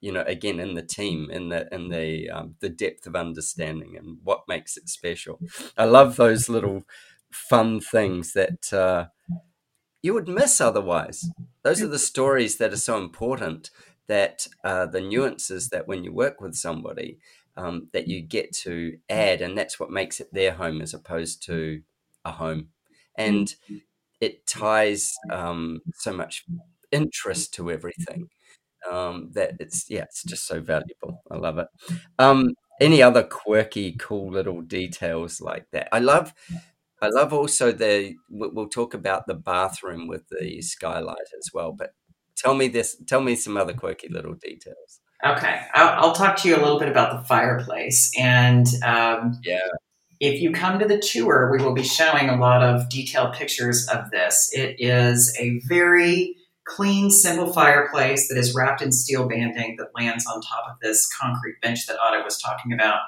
you 0.00 0.12
know 0.12 0.22
again 0.26 0.60
in 0.60 0.74
the 0.74 0.82
team 0.82 1.30
in 1.30 1.48
the 1.48 1.72
in 1.74 1.88
the 1.88 2.30
um, 2.30 2.54
the 2.60 2.68
depth 2.68 3.06
of 3.06 3.16
understanding 3.16 3.96
and 3.96 4.18
what 4.24 4.48
makes 4.48 4.76
it 4.76 4.88
special. 4.88 5.40
I 5.76 5.84
love 5.84 6.16
those 6.16 6.48
little 6.48 6.84
fun 7.30 7.80
things 7.80 8.32
that 8.32 8.72
uh, 8.72 9.06
you 10.02 10.14
would 10.14 10.28
miss 10.28 10.60
otherwise. 10.60 11.28
Those 11.62 11.82
are 11.82 11.88
the 11.88 11.98
stories 11.98 12.56
that 12.56 12.72
are 12.72 12.76
so 12.78 12.98
important 12.98 13.70
that 14.06 14.46
uh, 14.64 14.86
the 14.86 15.00
nuances 15.00 15.68
that 15.68 15.86
when 15.86 16.04
you 16.04 16.12
work 16.12 16.40
with 16.40 16.54
somebody 16.54 17.18
um, 17.56 17.88
that 17.92 18.08
you 18.08 18.20
get 18.22 18.52
to 18.52 18.98
add 19.08 19.42
and 19.42 19.56
that's 19.56 19.78
what 19.78 19.90
makes 19.90 20.20
it 20.20 20.32
their 20.32 20.52
home 20.52 20.80
as 20.80 20.94
opposed 20.94 21.42
to 21.44 21.82
a 22.24 22.32
home. 22.32 22.68
And 23.16 23.54
it 24.20 24.46
ties 24.46 25.14
um, 25.30 25.82
so 25.94 26.12
much 26.12 26.44
interest 26.92 27.54
to 27.54 27.70
everything 27.70 28.28
um, 28.90 29.30
that 29.32 29.54
it's 29.60 29.88
yeah, 29.88 30.02
it's 30.02 30.22
just 30.22 30.46
so 30.46 30.60
valuable. 30.60 31.22
I 31.30 31.36
love 31.36 31.58
it. 31.58 31.68
Um, 32.18 32.54
any 32.80 33.02
other 33.02 33.22
quirky, 33.22 33.96
cool 33.98 34.30
little 34.30 34.62
details 34.62 35.40
like 35.40 35.66
that? 35.72 35.88
I 35.92 35.98
love. 35.98 36.32
I 37.02 37.08
love 37.08 37.32
also 37.32 37.72
the. 37.72 38.14
We'll 38.28 38.68
talk 38.68 38.94
about 38.94 39.26
the 39.26 39.34
bathroom 39.34 40.08
with 40.08 40.28
the 40.28 40.62
skylight 40.62 41.16
as 41.38 41.50
well. 41.52 41.72
But 41.72 41.94
tell 42.36 42.54
me 42.54 42.68
this. 42.68 42.96
Tell 43.06 43.20
me 43.20 43.36
some 43.36 43.56
other 43.56 43.74
quirky 43.74 44.08
little 44.08 44.34
details. 44.34 45.00
Okay, 45.24 45.60
I'll, 45.74 46.04
I'll 46.06 46.14
talk 46.14 46.36
to 46.38 46.48
you 46.48 46.56
a 46.56 46.62
little 46.62 46.78
bit 46.78 46.88
about 46.88 47.20
the 47.20 47.26
fireplace 47.26 48.10
and. 48.18 48.66
Um, 48.84 49.38
yeah. 49.44 49.60
If 50.22 50.42
you 50.42 50.52
come 50.52 50.78
to 50.78 50.84
the 50.84 50.98
tour, 50.98 51.50
we 51.50 51.64
will 51.64 51.72
be 51.72 51.82
showing 51.82 52.28
a 52.28 52.36
lot 52.36 52.62
of 52.62 52.90
detailed 52.90 53.32
pictures 53.32 53.88
of 53.88 54.10
this. 54.10 54.50
It 54.52 54.76
is 54.78 55.34
a 55.40 55.60
very 55.60 56.36
clean, 56.76 57.10
simple 57.10 57.52
fireplace 57.52 58.28
that 58.28 58.38
is 58.38 58.54
wrapped 58.54 58.82
in 58.82 58.92
steel 58.92 59.28
banding 59.28 59.76
that 59.76 59.90
lands 59.94 60.26
on 60.26 60.40
top 60.40 60.64
of 60.70 60.80
this 60.80 61.08
concrete 61.20 61.60
bench 61.60 61.86
that 61.86 61.98
Ada 62.06 62.22
was 62.24 62.38
talking 62.38 62.72
about. 62.72 63.00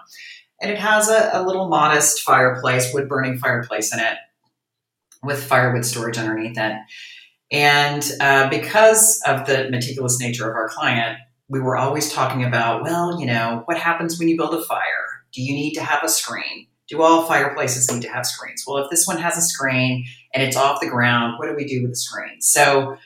And 0.60 0.70
it 0.70 0.78
has 0.78 1.08
a, 1.08 1.30
a 1.32 1.42
little 1.42 1.68
modest 1.68 2.22
fireplace, 2.22 2.92
wood 2.92 3.08
burning 3.08 3.38
fireplace 3.38 3.92
in 3.92 4.00
it 4.00 4.16
with 5.22 5.42
firewood 5.42 5.84
storage 5.84 6.18
underneath 6.18 6.58
it. 6.58 6.76
And 7.50 8.10
uh, 8.20 8.48
because 8.48 9.20
of 9.26 9.46
the 9.46 9.70
meticulous 9.70 10.18
nature 10.20 10.48
of 10.48 10.56
our 10.56 10.68
client, 10.68 11.18
we 11.48 11.60
were 11.60 11.76
always 11.76 12.12
talking 12.12 12.44
about, 12.44 12.82
well, 12.82 13.20
you 13.20 13.26
know, 13.26 13.62
what 13.66 13.76
happens 13.76 14.18
when 14.18 14.28
you 14.28 14.36
build 14.36 14.54
a 14.54 14.62
fire? 14.62 15.24
Do 15.32 15.42
you 15.42 15.54
need 15.54 15.74
to 15.74 15.82
have 15.82 16.02
a 16.02 16.08
screen? 16.08 16.68
do 16.92 17.02
all 17.02 17.26
fireplaces 17.26 17.90
need 17.90 18.02
to 18.02 18.12
have 18.12 18.26
screens? 18.26 18.64
Well, 18.66 18.84
if 18.84 18.90
this 18.90 19.06
one 19.06 19.18
has 19.18 19.36
a 19.36 19.40
screen 19.40 20.04
and 20.34 20.42
it's 20.42 20.56
off 20.56 20.80
the 20.80 20.88
ground, 20.88 21.38
what 21.38 21.48
do 21.48 21.54
we 21.56 21.64
do 21.64 21.82
with 21.82 21.92
the 21.92 21.96
screen? 21.96 22.40
So 22.40 22.96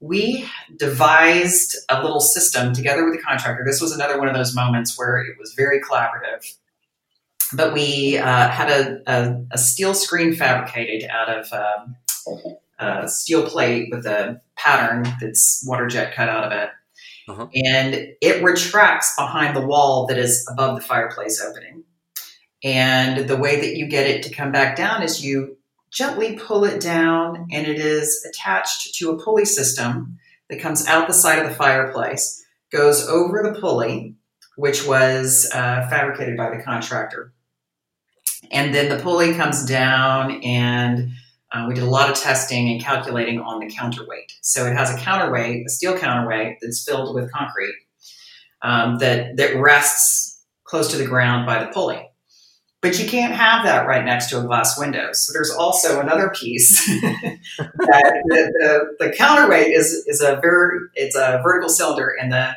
we 0.00 0.48
devised 0.76 1.76
a 1.90 2.02
little 2.02 2.20
system 2.20 2.72
together 2.72 3.04
with 3.04 3.14
the 3.14 3.22
contractor. 3.22 3.62
This 3.66 3.80
was 3.80 3.92
another 3.92 4.18
one 4.18 4.28
of 4.28 4.34
those 4.34 4.54
moments 4.54 4.98
where 4.98 5.18
it 5.18 5.38
was 5.38 5.52
very 5.54 5.80
collaborative. 5.80 6.44
But 7.52 7.74
we 7.74 8.16
uh, 8.16 8.48
had 8.48 8.70
a, 8.70 9.02
a, 9.06 9.44
a, 9.52 9.58
steel 9.58 9.92
screen 9.92 10.34
fabricated 10.34 11.10
out 11.10 11.28
of 11.28 11.52
um, 11.52 11.96
a 12.78 13.08
steel 13.08 13.48
plate 13.48 13.88
with 13.90 14.06
a 14.06 14.40
pattern 14.56 15.04
that's 15.20 15.62
water 15.66 15.88
jet 15.88 16.14
cut 16.14 16.28
out 16.28 16.44
of 16.44 16.52
it. 16.52 16.70
Uh-huh. 17.28 17.48
And 17.54 18.14
it 18.20 18.42
retracts 18.42 19.14
behind 19.16 19.56
the 19.56 19.66
wall 19.66 20.06
that 20.06 20.18
is 20.18 20.46
above 20.50 20.76
the 20.76 20.82
fireplace 20.82 21.42
opening. 21.42 21.84
And 22.62 23.28
the 23.28 23.36
way 23.36 23.60
that 23.60 23.76
you 23.76 23.86
get 23.86 24.06
it 24.06 24.22
to 24.24 24.30
come 24.30 24.52
back 24.52 24.76
down 24.76 25.02
is 25.02 25.24
you 25.24 25.56
gently 25.92 26.36
pull 26.36 26.64
it 26.64 26.80
down, 26.80 27.46
and 27.50 27.66
it 27.66 27.78
is 27.78 28.24
attached 28.28 28.94
to 28.94 29.10
a 29.10 29.22
pulley 29.22 29.44
system 29.44 30.18
that 30.48 30.60
comes 30.60 30.86
out 30.86 31.06
the 31.06 31.14
side 31.14 31.38
of 31.38 31.48
the 31.48 31.54
fireplace, 31.54 32.44
goes 32.72 33.06
over 33.08 33.42
the 33.42 33.58
pulley, 33.60 34.14
which 34.56 34.86
was 34.86 35.50
uh, 35.54 35.86
fabricated 35.88 36.36
by 36.36 36.54
the 36.54 36.62
contractor. 36.62 37.32
And 38.50 38.74
then 38.74 38.88
the 38.88 39.02
pulley 39.02 39.34
comes 39.34 39.64
down, 39.64 40.42
and 40.42 41.10
uh, 41.52 41.66
we 41.68 41.74
did 41.74 41.84
a 41.84 41.90
lot 41.90 42.10
of 42.10 42.16
testing 42.16 42.70
and 42.70 42.80
calculating 42.80 43.40
on 43.40 43.60
the 43.60 43.70
counterweight. 43.70 44.32
So 44.42 44.66
it 44.66 44.74
has 44.74 44.92
a 44.92 44.98
counterweight, 44.98 45.66
a 45.66 45.70
steel 45.70 45.98
counterweight 45.98 46.58
that's 46.60 46.84
filled 46.84 47.14
with 47.14 47.32
concrete 47.32 47.74
um, 48.62 48.98
that, 48.98 49.36
that 49.36 49.56
rests 49.56 50.44
close 50.64 50.90
to 50.92 50.96
the 50.96 51.06
ground 51.06 51.46
by 51.46 51.64
the 51.64 51.70
pulley. 51.72 52.09
But 52.82 52.98
you 52.98 53.06
can't 53.06 53.34
have 53.34 53.64
that 53.64 53.86
right 53.86 54.04
next 54.04 54.30
to 54.30 54.40
a 54.40 54.42
glass 54.42 54.78
window. 54.78 55.10
So 55.12 55.34
there's 55.34 55.50
also 55.50 56.00
another 56.00 56.30
piece 56.30 56.86
that 56.86 58.22
the, 58.26 58.94
the, 58.98 59.06
the, 59.06 59.12
counterweight 59.12 59.66
is 59.66 60.04
is 60.06 60.22
a 60.22 60.38
very 60.40 60.78
it's 60.94 61.14
a 61.14 61.40
vertical 61.44 61.68
cylinder, 61.68 62.16
and 62.18 62.32
the 62.32 62.54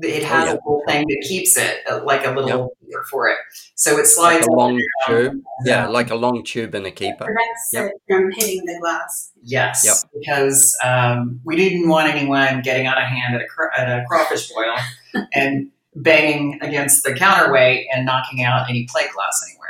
it 0.00 0.22
has 0.22 0.44
oh, 0.44 0.46
yeah. 0.46 0.52
a 0.52 0.54
little 0.54 0.82
thing 0.86 1.06
that 1.06 1.26
keeps 1.28 1.56
it 1.56 1.80
uh, 1.90 2.02
like 2.04 2.24
a 2.24 2.30
little 2.30 2.74
yep. 2.86 3.00
for 3.10 3.28
it. 3.28 3.38
So 3.74 3.98
it 3.98 4.06
slides 4.06 4.46
like 4.46 4.54
a 4.54 4.58
long 4.58 4.80
tube. 5.06 5.42
Yeah, 5.64 5.88
like 5.88 6.10
a 6.10 6.14
long 6.14 6.42
tube 6.44 6.74
and 6.74 6.86
a 6.86 6.90
keeper. 6.90 7.24
Prevents 7.24 7.70
yep. 7.72 7.90
it 7.90 8.02
from 8.08 8.30
hitting 8.32 8.64
the 8.64 8.78
glass. 8.80 9.32
Yes, 9.42 9.82
yep. 9.84 9.96
because 10.18 10.76
um, 10.82 11.40
we 11.44 11.56
didn't 11.56 11.88
want 11.88 12.08
anyone 12.08 12.62
getting 12.62 12.86
out 12.86 12.96
of 12.96 13.04
hand 13.04 13.34
at 13.34 13.42
a, 13.42 13.80
at 13.80 13.88
a 13.88 14.04
crawfish 14.06 14.50
boil 14.50 15.26
and 15.34 15.70
banging 15.94 16.58
against 16.62 17.04
the 17.04 17.14
counterweight 17.14 17.86
and 17.92 18.06
knocking 18.06 18.42
out 18.42 18.68
any 18.68 18.86
plate 18.90 19.10
glass 19.14 19.44
anywhere. 19.48 19.68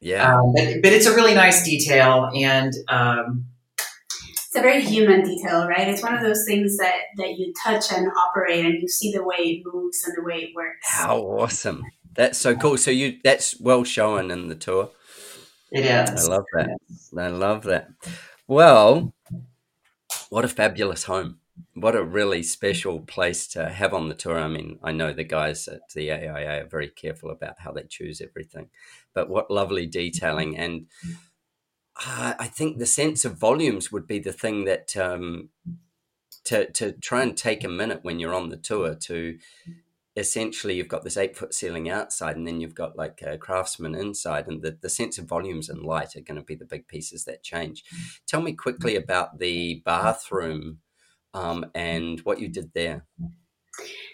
Yeah. 0.00 0.38
Um, 0.38 0.52
but, 0.54 0.82
but, 0.82 0.92
it's 0.92 1.06
a 1.06 1.14
really 1.14 1.34
nice 1.34 1.64
detail 1.64 2.30
and 2.34 2.72
um, 2.88 3.46
it's 4.54 4.54
a 4.54 4.60
very 4.60 4.82
human 4.82 5.22
detail, 5.22 5.66
right? 5.66 5.88
It's 5.88 6.02
one 6.02 6.14
of 6.14 6.22
those 6.22 6.44
things 6.46 6.76
that, 6.76 6.98
that 7.16 7.38
you 7.38 7.52
touch 7.64 7.90
and 7.90 8.08
operate 8.26 8.64
and 8.64 8.80
you 8.80 8.88
see 8.88 9.12
the 9.12 9.24
way 9.24 9.36
it 9.36 9.62
moves 9.64 10.04
and 10.06 10.16
the 10.16 10.22
way 10.22 10.42
it 10.42 10.50
works. 10.54 10.86
How 10.88 11.18
awesome. 11.18 11.82
That's 12.14 12.38
so 12.38 12.54
cool. 12.54 12.78
So 12.78 12.90
you 12.90 13.18
that's 13.24 13.58
well 13.60 13.82
shown 13.82 14.30
in 14.30 14.48
the 14.48 14.54
tour. 14.54 14.90
It 15.72 15.84
is. 15.84 16.28
I 16.28 16.30
love 16.30 16.44
that. 16.52 16.78
I 17.18 17.28
love 17.28 17.64
that. 17.64 17.88
Well, 18.46 19.12
what 20.30 20.44
a 20.44 20.48
fabulous 20.48 21.04
home 21.04 21.40
what 21.74 21.96
a 21.96 22.02
really 22.02 22.42
special 22.42 23.00
place 23.00 23.46
to 23.48 23.68
have 23.68 23.94
on 23.94 24.08
the 24.08 24.14
tour. 24.14 24.38
I 24.38 24.48
mean, 24.48 24.78
I 24.82 24.92
know 24.92 25.12
the 25.12 25.24
guys 25.24 25.68
at 25.68 25.88
the 25.94 26.10
AIA 26.10 26.62
are 26.62 26.68
very 26.68 26.88
careful 26.88 27.30
about 27.30 27.60
how 27.60 27.72
they 27.72 27.84
choose 27.84 28.20
everything, 28.20 28.70
but 29.14 29.28
what 29.28 29.50
lovely 29.50 29.86
detailing. 29.86 30.56
And 30.56 30.86
uh, 32.06 32.34
I 32.38 32.46
think 32.46 32.78
the 32.78 32.86
sense 32.86 33.24
of 33.24 33.38
volumes 33.38 33.92
would 33.92 34.06
be 34.06 34.18
the 34.18 34.32
thing 34.32 34.64
that 34.64 34.96
um, 34.96 35.50
to, 36.44 36.70
to 36.72 36.92
try 36.92 37.22
and 37.22 37.36
take 37.36 37.64
a 37.64 37.68
minute 37.68 38.00
when 38.02 38.18
you're 38.18 38.34
on 38.34 38.48
the 38.48 38.56
tour 38.56 38.94
to 38.94 39.38
essentially 40.16 40.74
you've 40.74 40.88
got 40.88 41.02
this 41.02 41.16
eight 41.16 41.36
foot 41.36 41.52
ceiling 41.52 41.88
outside 41.88 42.36
and 42.36 42.46
then 42.46 42.60
you've 42.60 42.74
got 42.74 42.96
like 42.96 43.20
a 43.26 43.36
craftsman 43.36 43.94
inside 43.94 44.46
and 44.46 44.62
the, 44.62 44.78
the 44.80 44.88
sense 44.88 45.18
of 45.18 45.26
volumes 45.26 45.68
and 45.68 45.82
light 45.82 46.14
are 46.14 46.20
going 46.20 46.38
to 46.38 46.44
be 46.44 46.54
the 46.54 46.64
big 46.64 46.86
pieces 46.86 47.24
that 47.24 47.42
change 47.42 47.82
tell 48.26 48.40
me 48.40 48.52
quickly 48.52 48.94
about 48.94 49.38
the 49.38 49.82
bathroom 49.84 50.78
um, 51.34 51.66
and 51.74 52.20
what 52.20 52.40
you 52.40 52.48
did 52.48 52.72
there. 52.74 53.04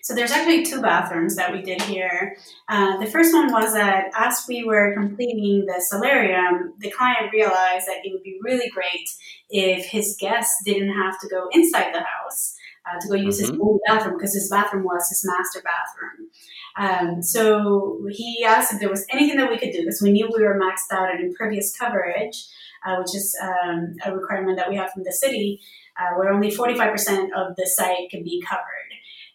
So 0.02 0.14
there's 0.14 0.30
actually 0.30 0.64
two 0.64 0.80
bathrooms 0.80 1.36
that 1.36 1.52
we 1.52 1.60
did 1.60 1.82
here. 1.82 2.36
Uh, 2.68 2.96
the 2.98 3.06
first 3.06 3.34
one 3.34 3.52
was 3.52 3.74
that 3.74 4.10
as 4.16 4.44
we 4.48 4.64
were 4.64 4.94
completing 4.94 5.66
the 5.66 5.80
solarium, 5.80 6.72
the 6.78 6.90
client 6.90 7.32
realized 7.32 7.86
that 7.86 7.98
it 8.02 8.12
would 8.12 8.22
be 8.22 8.38
really 8.42 8.70
great 8.70 9.08
if 9.50 9.84
his 9.84 10.16
guests 10.18 10.54
didn't 10.64 10.94
have 10.94 11.20
to 11.20 11.28
go 11.28 11.48
inside 11.52 11.92
the 11.92 12.00
house 12.00 12.56
uh, 12.86 12.98
to 13.00 13.08
go 13.08 13.14
use 13.14 13.40
mm-hmm. 13.40 13.52
his 13.52 13.60
own 13.60 13.78
bathroom 13.86 14.16
because 14.16 14.34
his 14.34 14.48
bathroom 14.48 14.84
was 14.84 15.06
his 15.08 15.24
master 15.26 15.62
bathroom. 15.62 16.30
Um, 16.78 17.22
so 17.22 18.06
he 18.10 18.44
asked 18.46 18.72
if 18.72 18.80
there 18.80 18.88
was 18.88 19.04
anything 19.10 19.36
that 19.36 19.50
we 19.50 19.58
could 19.58 19.72
do 19.72 19.80
because 19.80 20.00
we 20.00 20.12
knew 20.12 20.30
we 20.34 20.42
were 20.42 20.58
maxed 20.58 20.94
out 20.96 21.12
at 21.12 21.20
impervious 21.20 21.76
coverage, 21.76 22.46
uh, 22.86 22.96
which 22.96 23.14
is 23.14 23.36
um, 23.42 23.96
a 24.04 24.16
requirement 24.16 24.56
that 24.56 24.70
we 24.70 24.76
have 24.76 24.90
from 24.90 25.02
the 25.04 25.12
city 25.12 25.60
uh, 26.00 26.16
where 26.16 26.32
only 26.32 26.50
45% 26.50 27.28
of 27.36 27.56
the 27.56 27.66
site 27.66 28.10
can 28.10 28.22
be 28.22 28.42
covered. 28.48 28.64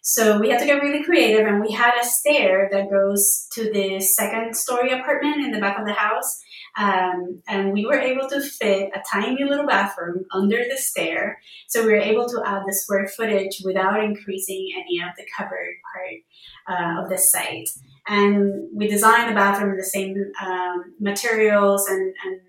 So 0.01 0.39
we 0.39 0.49
had 0.49 0.59
to 0.59 0.67
get 0.67 0.83
really 0.83 1.03
creative, 1.03 1.47
and 1.47 1.61
we 1.61 1.71
had 1.71 1.93
a 1.99 2.05
stair 2.05 2.69
that 2.71 2.91
goes 2.91 3.47
to 3.53 3.71
the 3.71 3.99
second 3.99 4.55
story 4.55 4.91
apartment 4.91 5.43
in 5.43 5.51
the 5.51 5.59
back 5.59 5.79
of 5.79 5.85
the 5.87 5.93
house. 5.93 6.43
Um, 6.77 7.41
and 7.47 7.73
we 7.73 7.85
were 7.85 7.99
able 7.99 8.29
to 8.29 8.41
fit 8.41 8.91
a 8.93 9.01
tiny 9.09 9.43
little 9.43 9.65
bathroom 9.65 10.25
under 10.31 10.57
the 10.57 10.77
stair. 10.77 11.39
So 11.67 11.83
we 11.83 11.93
were 11.93 11.99
able 11.99 12.27
to 12.27 12.43
add 12.45 12.63
the 12.67 12.73
square 12.73 13.07
footage 13.07 13.61
without 13.63 14.03
increasing 14.03 14.69
any 14.75 14.99
of 14.99 15.15
the 15.17 15.25
covered 15.35 15.75
part 15.93 16.77
uh, 16.79 17.01
of 17.01 17.09
the 17.09 17.17
site. 17.17 17.69
And 18.07 18.69
we 18.75 18.87
designed 18.87 19.31
the 19.31 19.35
bathroom 19.35 19.71
in 19.71 19.77
the 19.77 19.83
same 19.83 20.31
um, 20.45 20.93
materials 20.99 21.87
and, 21.87 22.13
and 22.25 22.41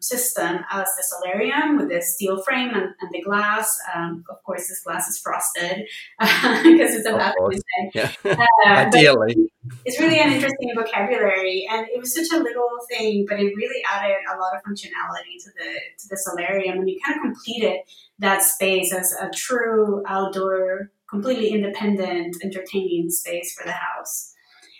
system 0.00 0.60
as 0.70 0.86
the 0.96 1.02
solarium 1.02 1.76
with 1.76 1.90
the 1.90 2.00
steel 2.02 2.42
frame 2.42 2.70
and, 2.70 2.88
and 3.00 3.10
the 3.12 3.22
glass. 3.22 3.78
Um, 3.94 4.24
of 4.28 4.42
course, 4.42 4.68
this 4.68 4.82
glass 4.82 5.08
is 5.08 5.18
frosted 5.18 5.86
because 6.18 6.94
it's 6.94 7.06
a 7.06 7.12
bathroom. 7.12 7.50
Yeah. 7.94 8.12
Uh, 8.24 8.36
Ideally. 8.66 9.50
It's 9.84 10.00
really 10.00 10.18
an 10.18 10.32
interesting 10.32 10.72
vocabulary, 10.74 11.66
and 11.70 11.86
it 11.88 11.98
was 11.98 12.14
such 12.14 12.26
a 12.32 12.42
little 12.42 12.68
thing, 12.90 13.26
but 13.28 13.38
it 13.38 13.52
really 13.56 13.82
added 13.90 14.16
a 14.32 14.38
lot 14.38 14.54
of 14.54 14.62
functionality 14.62 15.36
to 15.42 15.50
the 15.56 15.72
to 15.98 16.08
the 16.08 16.16
solarium, 16.16 16.78
and 16.78 16.88
you 16.88 16.98
kind 17.04 17.18
of 17.18 17.22
completed 17.22 17.80
that 18.18 18.42
space 18.42 18.92
as 18.92 19.12
a 19.20 19.30
true 19.30 20.02
outdoor, 20.06 20.90
completely 21.08 21.50
independent, 21.50 22.36
entertaining 22.42 23.10
space 23.10 23.54
for 23.54 23.64
the 23.64 23.72
house. 23.72 24.34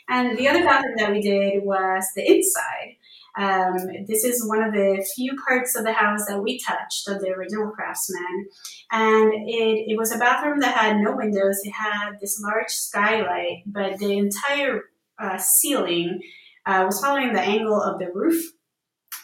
And 0.08 0.36
the 0.36 0.48
other 0.48 0.64
bathroom 0.64 0.94
that 0.98 1.12
we 1.12 1.20
did 1.20 1.62
was 1.62 2.04
the 2.16 2.26
inside. 2.26 2.96
Um, 3.36 3.76
this 4.06 4.24
is 4.24 4.46
one 4.46 4.62
of 4.62 4.72
the 4.72 5.06
few 5.14 5.36
parts 5.46 5.76
of 5.76 5.84
the 5.84 5.92
house 5.92 6.26
that 6.26 6.42
we 6.42 6.58
touched 6.60 7.08
of 7.08 7.20
the 7.20 7.30
original 7.30 7.70
craftsman. 7.70 8.48
And 8.90 9.32
it, 9.32 9.90
it 9.90 9.98
was 9.98 10.12
a 10.12 10.18
bathroom 10.18 10.60
that 10.60 10.76
had 10.76 10.96
no 10.98 11.16
windows. 11.16 11.60
It 11.62 11.72
had 11.72 12.18
this 12.20 12.40
large 12.42 12.70
skylight, 12.70 13.62
but 13.66 13.98
the 13.98 14.18
entire 14.18 14.82
uh, 15.18 15.38
ceiling 15.38 16.20
uh, 16.66 16.84
was 16.86 17.00
following 17.00 17.32
the 17.32 17.40
angle 17.40 17.80
of 17.80 17.98
the 17.98 18.10
roof. 18.12 18.42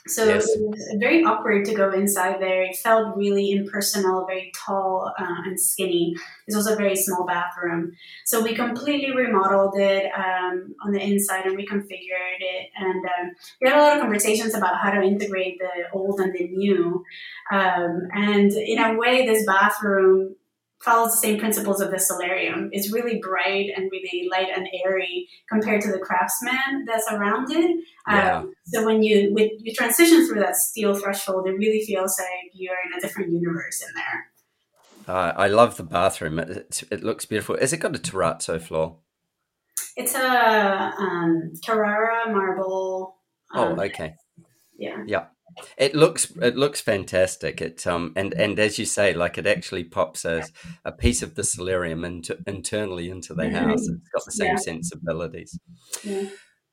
So 0.07 0.25
yes. 0.25 0.49
it 0.49 0.61
was 0.63 0.97
very 0.99 1.25
awkward 1.25 1.65
to 1.67 1.75
go 1.75 1.91
inside 1.91 2.41
there. 2.41 2.63
It 2.63 2.77
felt 2.77 3.17
really 3.17 3.51
impersonal, 3.51 4.27
very 4.27 4.53
tall 4.55 5.13
uh, 5.19 5.43
and 5.45 5.61
skinny. 5.61 6.15
It's 6.47 6.57
also 6.57 6.75
a 6.75 6.77
very 6.77 6.97
small 6.97 7.27
bathroom. 7.27 7.93
So 8.25 8.43
we 8.43 8.55
completely 8.55 9.15
remodeled 9.15 9.75
it 9.77 10.11
um, 10.17 10.75
on 10.85 10.93
the 10.93 11.01
inside 11.01 11.47
and 11.47 11.59
reconfigured 11.59 12.41
it. 12.41 12.69
And 12.77 13.05
um, 13.05 13.33
we 13.61 13.69
had 13.69 13.79
a 13.79 13.83
lot 13.83 13.97
of 13.97 14.01
conversations 14.01 14.55
about 14.55 14.81
how 14.81 14.91
to 14.91 15.03
integrate 15.03 15.59
the 15.59 15.91
old 15.93 16.21
and 16.21 16.33
the 16.33 16.49
new. 16.49 17.05
Um, 17.51 18.09
and 18.15 18.53
in 18.53 18.79
a 18.79 18.97
way, 18.97 19.27
this 19.27 19.45
bathroom 19.45 20.37
follows 20.81 21.13
the 21.13 21.19
same 21.19 21.39
principles 21.39 21.81
of 21.81 21.91
the 21.91 21.99
solarium. 21.99 22.69
It's 22.73 22.93
really 22.93 23.19
bright 23.19 23.71
and 23.77 23.91
really 23.91 24.29
light 24.31 24.49
and 24.55 24.69
airy 24.85 25.29
compared 25.49 25.81
to 25.83 25.93
the 25.93 25.99
craftsman 25.99 26.85
that's 26.87 27.11
around 27.11 27.51
it. 27.51 27.85
Yeah. 28.09 28.39
Um, 28.39 28.55
so 28.67 28.85
when 28.85 29.03
you 29.03 29.33
with 29.33 29.53
you 29.59 29.75
transition 29.75 30.27
through 30.27 30.41
that 30.41 30.57
steel 30.57 30.95
threshold, 30.95 31.49
it 31.49 31.53
really 31.53 31.85
feels 31.85 32.19
like 32.19 32.53
you're 32.53 32.75
in 32.87 32.99
a 32.99 33.01
different 33.01 33.33
universe 33.33 33.83
in 33.83 33.95
there. 33.95 34.31
Uh, 35.09 35.33
I 35.37 35.47
love 35.47 35.77
the 35.77 35.85
bathroom. 35.85 36.39
It, 36.39 36.83
it, 36.91 37.05
looks 37.05 37.27
beautiful. 37.27 37.55
Is 37.55 37.73
it 37.73 37.79
got 37.79 37.95
a 37.95 37.99
terrazzo 37.99 38.61
floor? 38.61 38.97
It's 39.97 40.15
a 40.15 40.93
um, 40.99 41.53
Carrara 41.65 42.33
marble. 42.33 43.17
Oh, 43.55 43.73
um, 43.73 43.79
oh, 43.79 43.83
okay. 43.85 44.15
Yeah. 44.77 45.05
Yeah. 45.07 45.27
It 45.77 45.95
looks 45.95 46.31
it 46.43 46.57
looks 46.57 46.81
fantastic. 46.81 47.61
It 47.61 47.87
um 47.87 48.13
and 48.17 48.35
and 48.35 48.59
as 48.59 48.79
you 48.79 48.85
say, 48.85 49.15
like 49.15 49.39
it 49.39 49.47
actually 49.47 49.85
pops 49.85 50.25
a, 50.25 50.45
a 50.85 50.93
piece 50.93 51.23
of 51.23 51.35
the 51.35 51.45
solarium 51.45 52.05
into 52.05 52.39
internally 52.47 53.11
into 53.11 53.35
the 53.35 53.51
house. 53.51 53.89
It's 53.89 54.09
got 54.15 54.25
the 54.25 54.33
same 54.33 54.53
yeah. 54.53 54.57
sensibilities. 54.57 55.59
Yeah. 56.05 56.29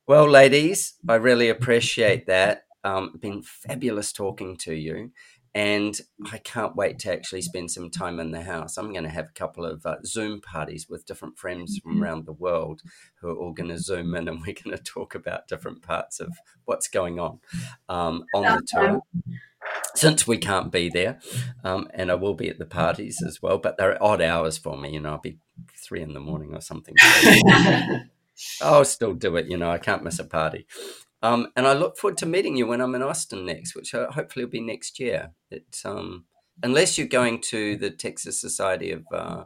Well, 0.06 0.30
ladies, 0.30 0.96
I 1.08 1.16
really 1.16 1.50
appreciate 1.50 2.28
that. 2.28 2.64
Um, 2.84 3.14
been 3.22 3.42
fabulous 3.42 4.12
talking 4.12 4.58
to 4.58 4.74
you. 4.74 5.12
And 5.56 6.00
I 6.32 6.40
can't 6.40 6.76
wait 6.76 6.98
to 7.00 7.14
actually 7.14 7.44
spend 7.44 7.70
some 7.70 7.92
time 7.92 8.20
in 8.20 8.32
the 8.32 8.42
house. 8.42 8.76
I'm 8.78 8.92
going 8.92 9.04
to 9.04 9.10
have 9.10 9.28
a 9.30 9.34
couple 9.40 9.66
of 9.66 9.86
uh, 9.86 9.98
Zoom 10.04 10.42
parties 10.42 10.88
with 10.90 11.06
different 11.06 11.38
friends 11.38 11.78
from 11.78 11.94
Mm-hmm. 11.94 12.04
around 12.04 12.26
the 12.26 12.34
world 12.34 12.82
who 13.22 13.30
are 13.30 13.36
all 13.36 13.54
going 13.54 13.70
to 13.70 13.78
Zoom 13.78 14.16
in 14.16 14.28
and 14.28 14.42
we're 14.48 14.56
going 14.56 14.76
to 14.76 14.84
talk 14.84 15.14
about 15.14 15.48
different 15.48 15.84
parts 15.84 16.20
of 16.20 16.30
what's 16.66 16.88
going 16.88 17.20
on 17.20 17.40
um, 17.88 18.24
on 18.34 18.42
the 18.44 18.64
tour. 18.68 19.02
Since 19.96 20.28
we 20.28 20.38
can't 20.38 20.72
be 20.72 20.90
there, 20.90 21.20
um, 21.64 21.88
and 21.94 22.12
I 22.12 22.16
will 22.16 22.34
be 22.34 22.50
at 22.50 22.58
the 22.60 22.66
parties 22.66 23.22
as 23.26 23.42
well, 23.42 23.60
but 23.60 23.78
they're 23.78 24.02
odd 24.04 24.22
hours 24.22 24.58
for 24.58 24.76
me. 24.78 24.92
You 24.92 25.00
know, 25.00 25.12
I'll 25.12 25.18
be 25.20 25.38
three 25.86 26.02
in 26.02 26.14
the 26.14 26.20
morning 26.20 26.54
or 26.54 26.62
something. 26.62 26.96
I'll 28.62 28.86
still 28.86 29.14
do 29.14 29.36
it. 29.38 29.46
You 29.48 29.58
know, 29.58 29.70
I 29.70 29.78
can't 29.78 30.04
miss 30.04 30.20
a 30.20 30.24
party. 30.26 30.66
Um, 31.24 31.48
and 31.56 31.66
I 31.66 31.72
look 31.74 31.98
forward 31.98 32.18
to 32.18 32.26
meeting 32.26 32.58
you 32.58 32.68
when 32.68 32.82
I'm 32.82 32.96
in 32.96 33.02
Austin 33.02 33.46
next, 33.46 33.76
which 33.76 33.92
hopefully 33.94 34.44
will 34.44 34.52
be 34.52 34.60
next 34.60 35.00
year. 35.00 35.32
It, 35.50 35.82
um, 35.86 36.26
unless 36.62 36.98
you're 36.98 37.08
going 37.08 37.40
to 37.44 37.78
the 37.78 37.90
Texas 37.90 38.40
Society 38.42 38.92
of 38.92 39.06
uh, 39.12 39.46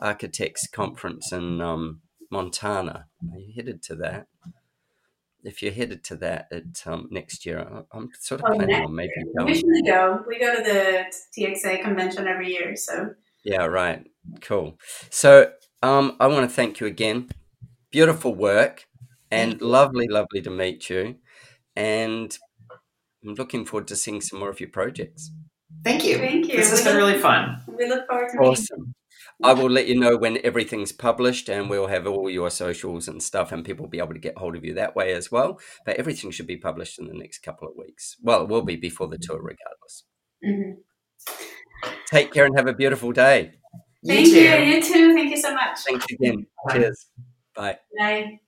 Architects 0.00 0.66
conference 0.66 1.30
in 1.32 1.60
um, 1.60 2.00
Montana, 2.30 3.06
are 3.32 3.38
you 3.38 3.52
headed 3.54 3.82
to 3.84 3.94
that? 3.96 4.26
If 5.44 5.62
you're 5.62 5.72
headed 5.72 6.02
to 6.04 6.16
that 6.16 6.48
at 6.50 6.82
um, 6.86 7.06
next 7.12 7.46
year, 7.46 7.84
I'm 7.92 8.10
sort 8.18 8.40
of 8.40 8.46
Oh, 8.50 8.56
planning 8.56 8.74
on 8.82 8.92
maybe 8.92 9.12
We 9.16 9.32
going. 9.38 9.54
usually 9.54 9.82
go. 9.82 10.24
We 10.26 10.40
go 10.40 10.56
to 10.56 10.62
the 10.62 11.04
TXA 11.38 11.82
convention 11.82 12.26
every 12.26 12.50
year. 12.50 12.74
So 12.74 13.14
Yeah, 13.44 13.66
right. 13.66 14.04
Cool. 14.40 14.76
So 15.10 15.52
um, 15.84 16.16
I 16.18 16.26
want 16.26 16.50
to 16.50 16.52
thank 16.54 16.80
you 16.80 16.88
again. 16.88 17.30
Beautiful 17.92 18.34
work 18.34 18.86
and 19.30 19.60
lovely, 19.60 20.08
lovely 20.08 20.42
to 20.42 20.50
meet 20.50 20.88
you. 20.90 21.16
And 21.74 22.36
I'm 23.24 23.34
looking 23.34 23.64
forward 23.64 23.88
to 23.88 23.96
seeing 23.96 24.20
some 24.20 24.38
more 24.40 24.50
of 24.50 24.60
your 24.60 24.70
projects. 24.70 25.30
Thank 25.84 26.04
you. 26.04 26.18
Thank 26.18 26.48
you. 26.48 26.56
This 26.56 26.70
has 26.70 26.84
We 26.84 26.90
been 26.92 26.96
really 26.96 27.18
fun. 27.18 27.62
we 27.66 27.86
look 27.88 28.06
forward 28.08 28.28
to 28.30 28.38
meeting. 28.38 28.52
Awesome. 28.52 28.94
I 29.42 29.52
will 29.52 29.68
let 29.68 29.86
you 29.86 29.98
know 29.98 30.16
when 30.16 30.38
everything's 30.44 30.92
published 30.92 31.48
and 31.50 31.68
we'll 31.68 31.88
have 31.88 32.06
all 32.06 32.30
your 32.30 32.50
socials 32.50 33.08
and 33.08 33.22
stuff 33.22 33.52
and 33.52 33.64
people 33.64 33.84
will 33.84 33.90
be 33.90 33.98
able 33.98 34.14
to 34.14 34.18
get 34.20 34.38
hold 34.38 34.56
of 34.56 34.64
you 34.64 34.72
that 34.74 34.96
way 34.96 35.12
as 35.12 35.30
well. 35.30 35.60
But 35.84 35.96
everything 35.96 36.30
should 36.30 36.46
be 36.46 36.56
published 36.56 36.98
in 36.98 37.06
the 37.08 37.14
next 37.14 37.40
couple 37.40 37.68
of 37.68 37.74
weeks. 37.76 38.16
Well, 38.22 38.42
it 38.42 38.48
will 38.48 38.62
be 38.62 38.76
before 38.76 39.08
the 39.08 39.18
tour 39.18 39.40
regardless. 39.42 40.04
Mhm. 40.44 40.76
Take 42.06 42.32
care 42.32 42.46
and 42.46 42.56
have 42.56 42.68
a 42.68 42.72
beautiful 42.74 43.12
day. 43.12 43.52
Thank 44.06 44.28
you. 44.28 44.42
You 44.42 44.82
too. 44.82 45.14
Thank 45.14 45.30
you 45.30 45.36
so 45.36 45.52
much. 45.52 45.80
Thanks 45.80 46.06
again. 46.12 46.46
Bye. 46.66 46.74
Cheers. 46.78 47.06
Bye. 47.54 47.78
Bye. 47.98 48.40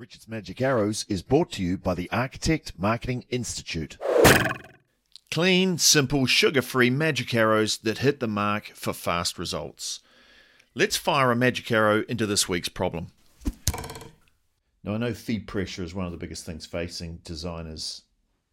Richard's 0.00 0.28
Magic 0.28 0.62
Arrows 0.62 1.04
is 1.10 1.20
brought 1.20 1.52
to 1.52 1.62
you 1.62 1.76
by 1.76 1.92
the 1.92 2.10
Architect 2.10 2.72
Marketing 2.78 3.26
Institute. 3.28 3.98
Clean, 5.30 5.76
simple, 5.76 6.24
sugar 6.24 6.62
free 6.62 6.88
magic 6.88 7.34
arrows 7.34 7.76
that 7.76 7.98
hit 7.98 8.18
the 8.18 8.26
mark 8.26 8.68
for 8.68 8.94
fast 8.94 9.38
results. 9.38 10.00
Let's 10.74 10.96
fire 10.96 11.30
a 11.30 11.36
magic 11.36 11.70
arrow 11.70 12.02
into 12.08 12.24
this 12.24 12.48
week's 12.48 12.70
problem. 12.70 13.08
Now, 14.82 14.94
I 14.94 14.96
know 14.96 15.12
feed 15.12 15.46
pressure 15.46 15.82
is 15.82 15.94
one 15.94 16.06
of 16.06 16.12
the 16.12 16.18
biggest 16.18 16.46
things 16.46 16.64
facing 16.64 17.18
designers. 17.22 18.00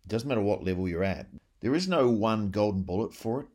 It 0.03 0.09
doesn't 0.09 0.27
matter 0.27 0.41
what 0.41 0.65
level 0.65 0.89
you're 0.89 1.05
at, 1.05 1.27
there 1.61 1.73
is 1.73 1.87
no 1.87 2.09
one 2.09 2.51
golden 2.51 2.83
bullet 2.83 3.13
for 3.13 3.43
it. 3.43 3.47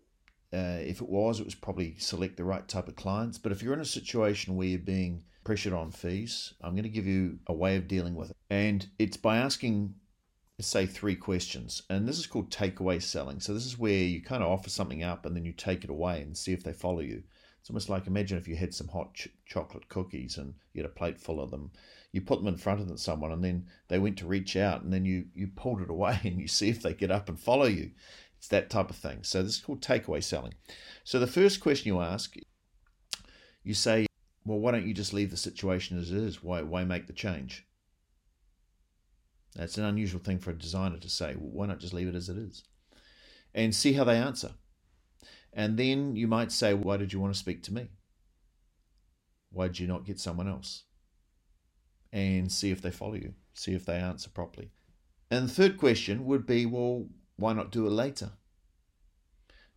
Uh, 0.56 0.80
if 0.80 1.02
it 1.02 1.10
was, 1.10 1.40
it 1.40 1.44
was 1.44 1.54
probably 1.54 1.96
select 1.98 2.38
the 2.38 2.44
right 2.44 2.66
type 2.66 2.88
of 2.88 2.96
clients. 2.96 3.36
But 3.36 3.52
if 3.52 3.62
you're 3.62 3.74
in 3.74 3.80
a 3.80 3.84
situation 3.84 4.56
where 4.56 4.68
you're 4.68 4.78
being 4.78 5.24
pressured 5.44 5.72
on 5.72 5.90
fees, 5.90 6.54
I'm 6.60 6.72
going 6.72 6.84
to 6.84 6.88
give 6.88 7.06
you 7.06 7.38
a 7.46 7.52
way 7.52 7.76
of 7.76 7.88
dealing 7.88 8.14
with 8.14 8.30
it. 8.30 8.36
And 8.50 8.86
it's 8.98 9.16
by 9.16 9.38
asking, 9.38 9.94
say, 10.60 10.86
three 10.86 11.16
questions. 11.16 11.82
And 11.90 12.08
this 12.08 12.18
is 12.18 12.26
called 12.26 12.50
takeaway 12.50 13.02
selling. 13.02 13.40
So 13.40 13.54
this 13.54 13.66
is 13.66 13.78
where 13.78 13.92
you 13.92 14.22
kind 14.22 14.42
of 14.42 14.50
offer 14.50 14.70
something 14.70 15.02
up 15.02 15.26
and 15.26 15.34
then 15.34 15.44
you 15.44 15.52
take 15.52 15.84
it 15.84 15.90
away 15.90 16.22
and 16.22 16.36
see 16.36 16.52
if 16.52 16.62
they 16.62 16.72
follow 16.72 17.00
you. 17.00 17.22
It's 17.60 17.70
almost 17.70 17.88
like 17.88 18.06
imagine 18.06 18.38
if 18.38 18.48
you 18.48 18.56
had 18.56 18.74
some 18.74 18.88
hot 18.88 19.14
ch- 19.14 19.28
chocolate 19.46 19.88
cookies 19.88 20.36
and 20.36 20.54
you 20.72 20.82
had 20.82 20.90
a 20.90 20.94
plate 20.94 21.20
full 21.20 21.40
of 21.40 21.50
them. 21.50 21.70
You 22.10 22.20
put 22.20 22.40
them 22.40 22.48
in 22.48 22.56
front 22.56 22.80
of 22.80 23.00
someone 23.00 23.32
and 23.32 23.42
then 23.42 23.66
they 23.88 23.98
went 23.98 24.18
to 24.18 24.26
reach 24.26 24.56
out 24.56 24.82
and 24.82 24.92
then 24.92 25.04
you, 25.04 25.26
you 25.34 25.46
pulled 25.46 25.80
it 25.80 25.90
away 25.90 26.18
and 26.24 26.40
you 26.40 26.48
see 26.48 26.68
if 26.68 26.82
they 26.82 26.94
get 26.94 27.10
up 27.10 27.28
and 27.28 27.38
follow 27.38 27.66
you. 27.66 27.92
It's 28.36 28.48
that 28.48 28.70
type 28.70 28.90
of 28.90 28.96
thing. 28.96 29.20
So 29.22 29.42
this 29.42 29.56
is 29.56 29.60
called 29.60 29.80
takeaway 29.80 30.22
selling. 30.22 30.54
So 31.04 31.20
the 31.20 31.28
first 31.28 31.60
question 31.60 31.86
you 31.86 32.00
ask, 32.00 32.34
you 33.62 33.74
say, 33.74 34.06
well, 34.44 34.58
why 34.58 34.72
don't 34.72 34.86
you 34.86 34.94
just 34.94 35.12
leave 35.12 35.30
the 35.30 35.36
situation 35.36 35.98
as 35.98 36.10
it 36.10 36.18
is? 36.18 36.42
Why, 36.42 36.62
why 36.62 36.84
make 36.84 37.06
the 37.06 37.12
change? 37.12 37.66
That's 39.54 39.78
an 39.78 39.84
unusual 39.84 40.20
thing 40.20 40.38
for 40.38 40.50
a 40.50 40.58
designer 40.58 40.98
to 40.98 41.08
say. 41.08 41.34
Well, 41.36 41.50
why 41.52 41.66
not 41.66 41.78
just 41.78 41.94
leave 41.94 42.08
it 42.08 42.14
as 42.14 42.28
it 42.28 42.38
is? 42.38 42.64
And 43.54 43.74
see 43.74 43.92
how 43.92 44.04
they 44.04 44.16
answer. 44.16 44.52
And 45.52 45.76
then 45.76 46.16
you 46.16 46.26
might 46.26 46.50
say, 46.50 46.72
why 46.72 46.96
did 46.96 47.12
you 47.12 47.20
want 47.20 47.34
to 47.34 47.38
speak 47.38 47.62
to 47.64 47.74
me? 47.74 47.88
Why 49.50 49.66
did 49.66 49.78
you 49.78 49.86
not 49.86 50.06
get 50.06 50.18
someone 50.18 50.48
else? 50.48 50.84
And 52.12 52.50
see 52.50 52.70
if 52.70 52.80
they 52.80 52.90
follow 52.90 53.14
you, 53.14 53.34
see 53.52 53.74
if 53.74 53.84
they 53.84 53.96
answer 53.96 54.30
properly. 54.30 54.70
And 55.30 55.48
the 55.48 55.52
third 55.52 55.78
question 55.78 56.24
would 56.24 56.46
be, 56.46 56.66
well, 56.66 57.06
why 57.36 57.52
not 57.52 57.70
do 57.70 57.86
it 57.86 57.90
later? 57.90 58.30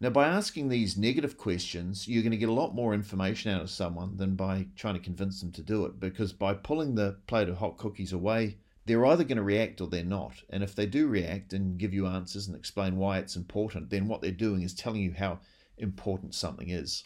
Now, 0.01 0.09
by 0.09 0.27
asking 0.27 0.67
these 0.67 0.97
negative 0.97 1.37
questions, 1.37 2.05
you're 2.05 2.21
going 2.21 2.31
to 2.31 2.37
get 2.37 2.49
a 2.49 2.53
lot 2.53 2.75
more 2.75 2.93
information 2.93 3.51
out 3.51 3.61
of 3.61 3.69
someone 3.69 4.17
than 4.17 4.35
by 4.35 4.67
trying 4.75 4.95
to 4.95 4.99
convince 4.99 5.39
them 5.39 5.53
to 5.53 5.61
do 5.61 5.85
it. 5.85 6.01
Because 6.01 6.33
by 6.33 6.53
pulling 6.53 6.95
the 6.95 7.17
plate 7.27 7.47
of 7.47 7.57
hot 7.57 7.77
cookies 7.77 8.11
away, 8.11 8.57
they're 8.85 9.05
either 9.05 9.23
going 9.23 9.37
to 9.37 9.43
react 9.43 9.79
or 9.79 9.87
they're 9.87 10.03
not. 10.03 10.43
And 10.49 10.63
if 10.63 10.75
they 10.75 10.85
do 10.85 11.07
react 11.07 11.53
and 11.53 11.77
give 11.77 11.93
you 11.93 12.07
answers 12.07 12.47
and 12.47 12.57
explain 12.57 12.97
why 12.97 13.19
it's 13.19 13.37
important, 13.37 13.89
then 13.89 14.09
what 14.09 14.21
they're 14.21 14.31
doing 14.31 14.63
is 14.63 14.73
telling 14.73 15.01
you 15.01 15.13
how 15.17 15.39
important 15.77 16.35
something 16.35 16.69
is. 16.69 17.05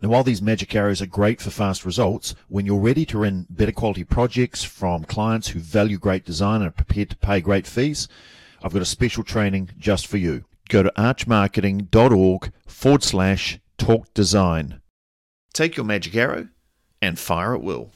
Now, 0.00 0.10
while 0.10 0.24
these 0.24 0.42
magic 0.42 0.74
arrows 0.74 1.00
are 1.00 1.06
great 1.06 1.40
for 1.40 1.50
fast 1.50 1.84
results, 1.84 2.34
when 2.48 2.66
you're 2.66 2.80
ready 2.80 3.06
to 3.06 3.18
run 3.18 3.46
better 3.50 3.72
quality 3.72 4.02
projects 4.02 4.64
from 4.64 5.04
clients 5.04 5.48
who 5.48 5.60
value 5.60 5.98
great 5.98 6.24
design 6.24 6.60
and 6.60 6.68
are 6.68 6.72
prepared 6.72 7.10
to 7.10 7.16
pay 7.16 7.40
great 7.40 7.68
fees, 7.68 8.08
I've 8.62 8.72
got 8.72 8.82
a 8.82 8.86
special 8.86 9.22
training 9.22 9.70
just 9.78 10.08
for 10.08 10.16
you. 10.16 10.44
Go 10.68 10.82
to 10.82 10.92
archmarketing.org 10.96 12.52
forward 12.66 13.02
slash 13.02 13.58
talk 13.78 14.12
design. 14.14 14.80
Take 15.52 15.76
your 15.76 15.86
magic 15.86 16.14
arrow 16.14 16.48
and 17.00 17.18
fire 17.18 17.54
at 17.54 17.62
will. 17.62 17.92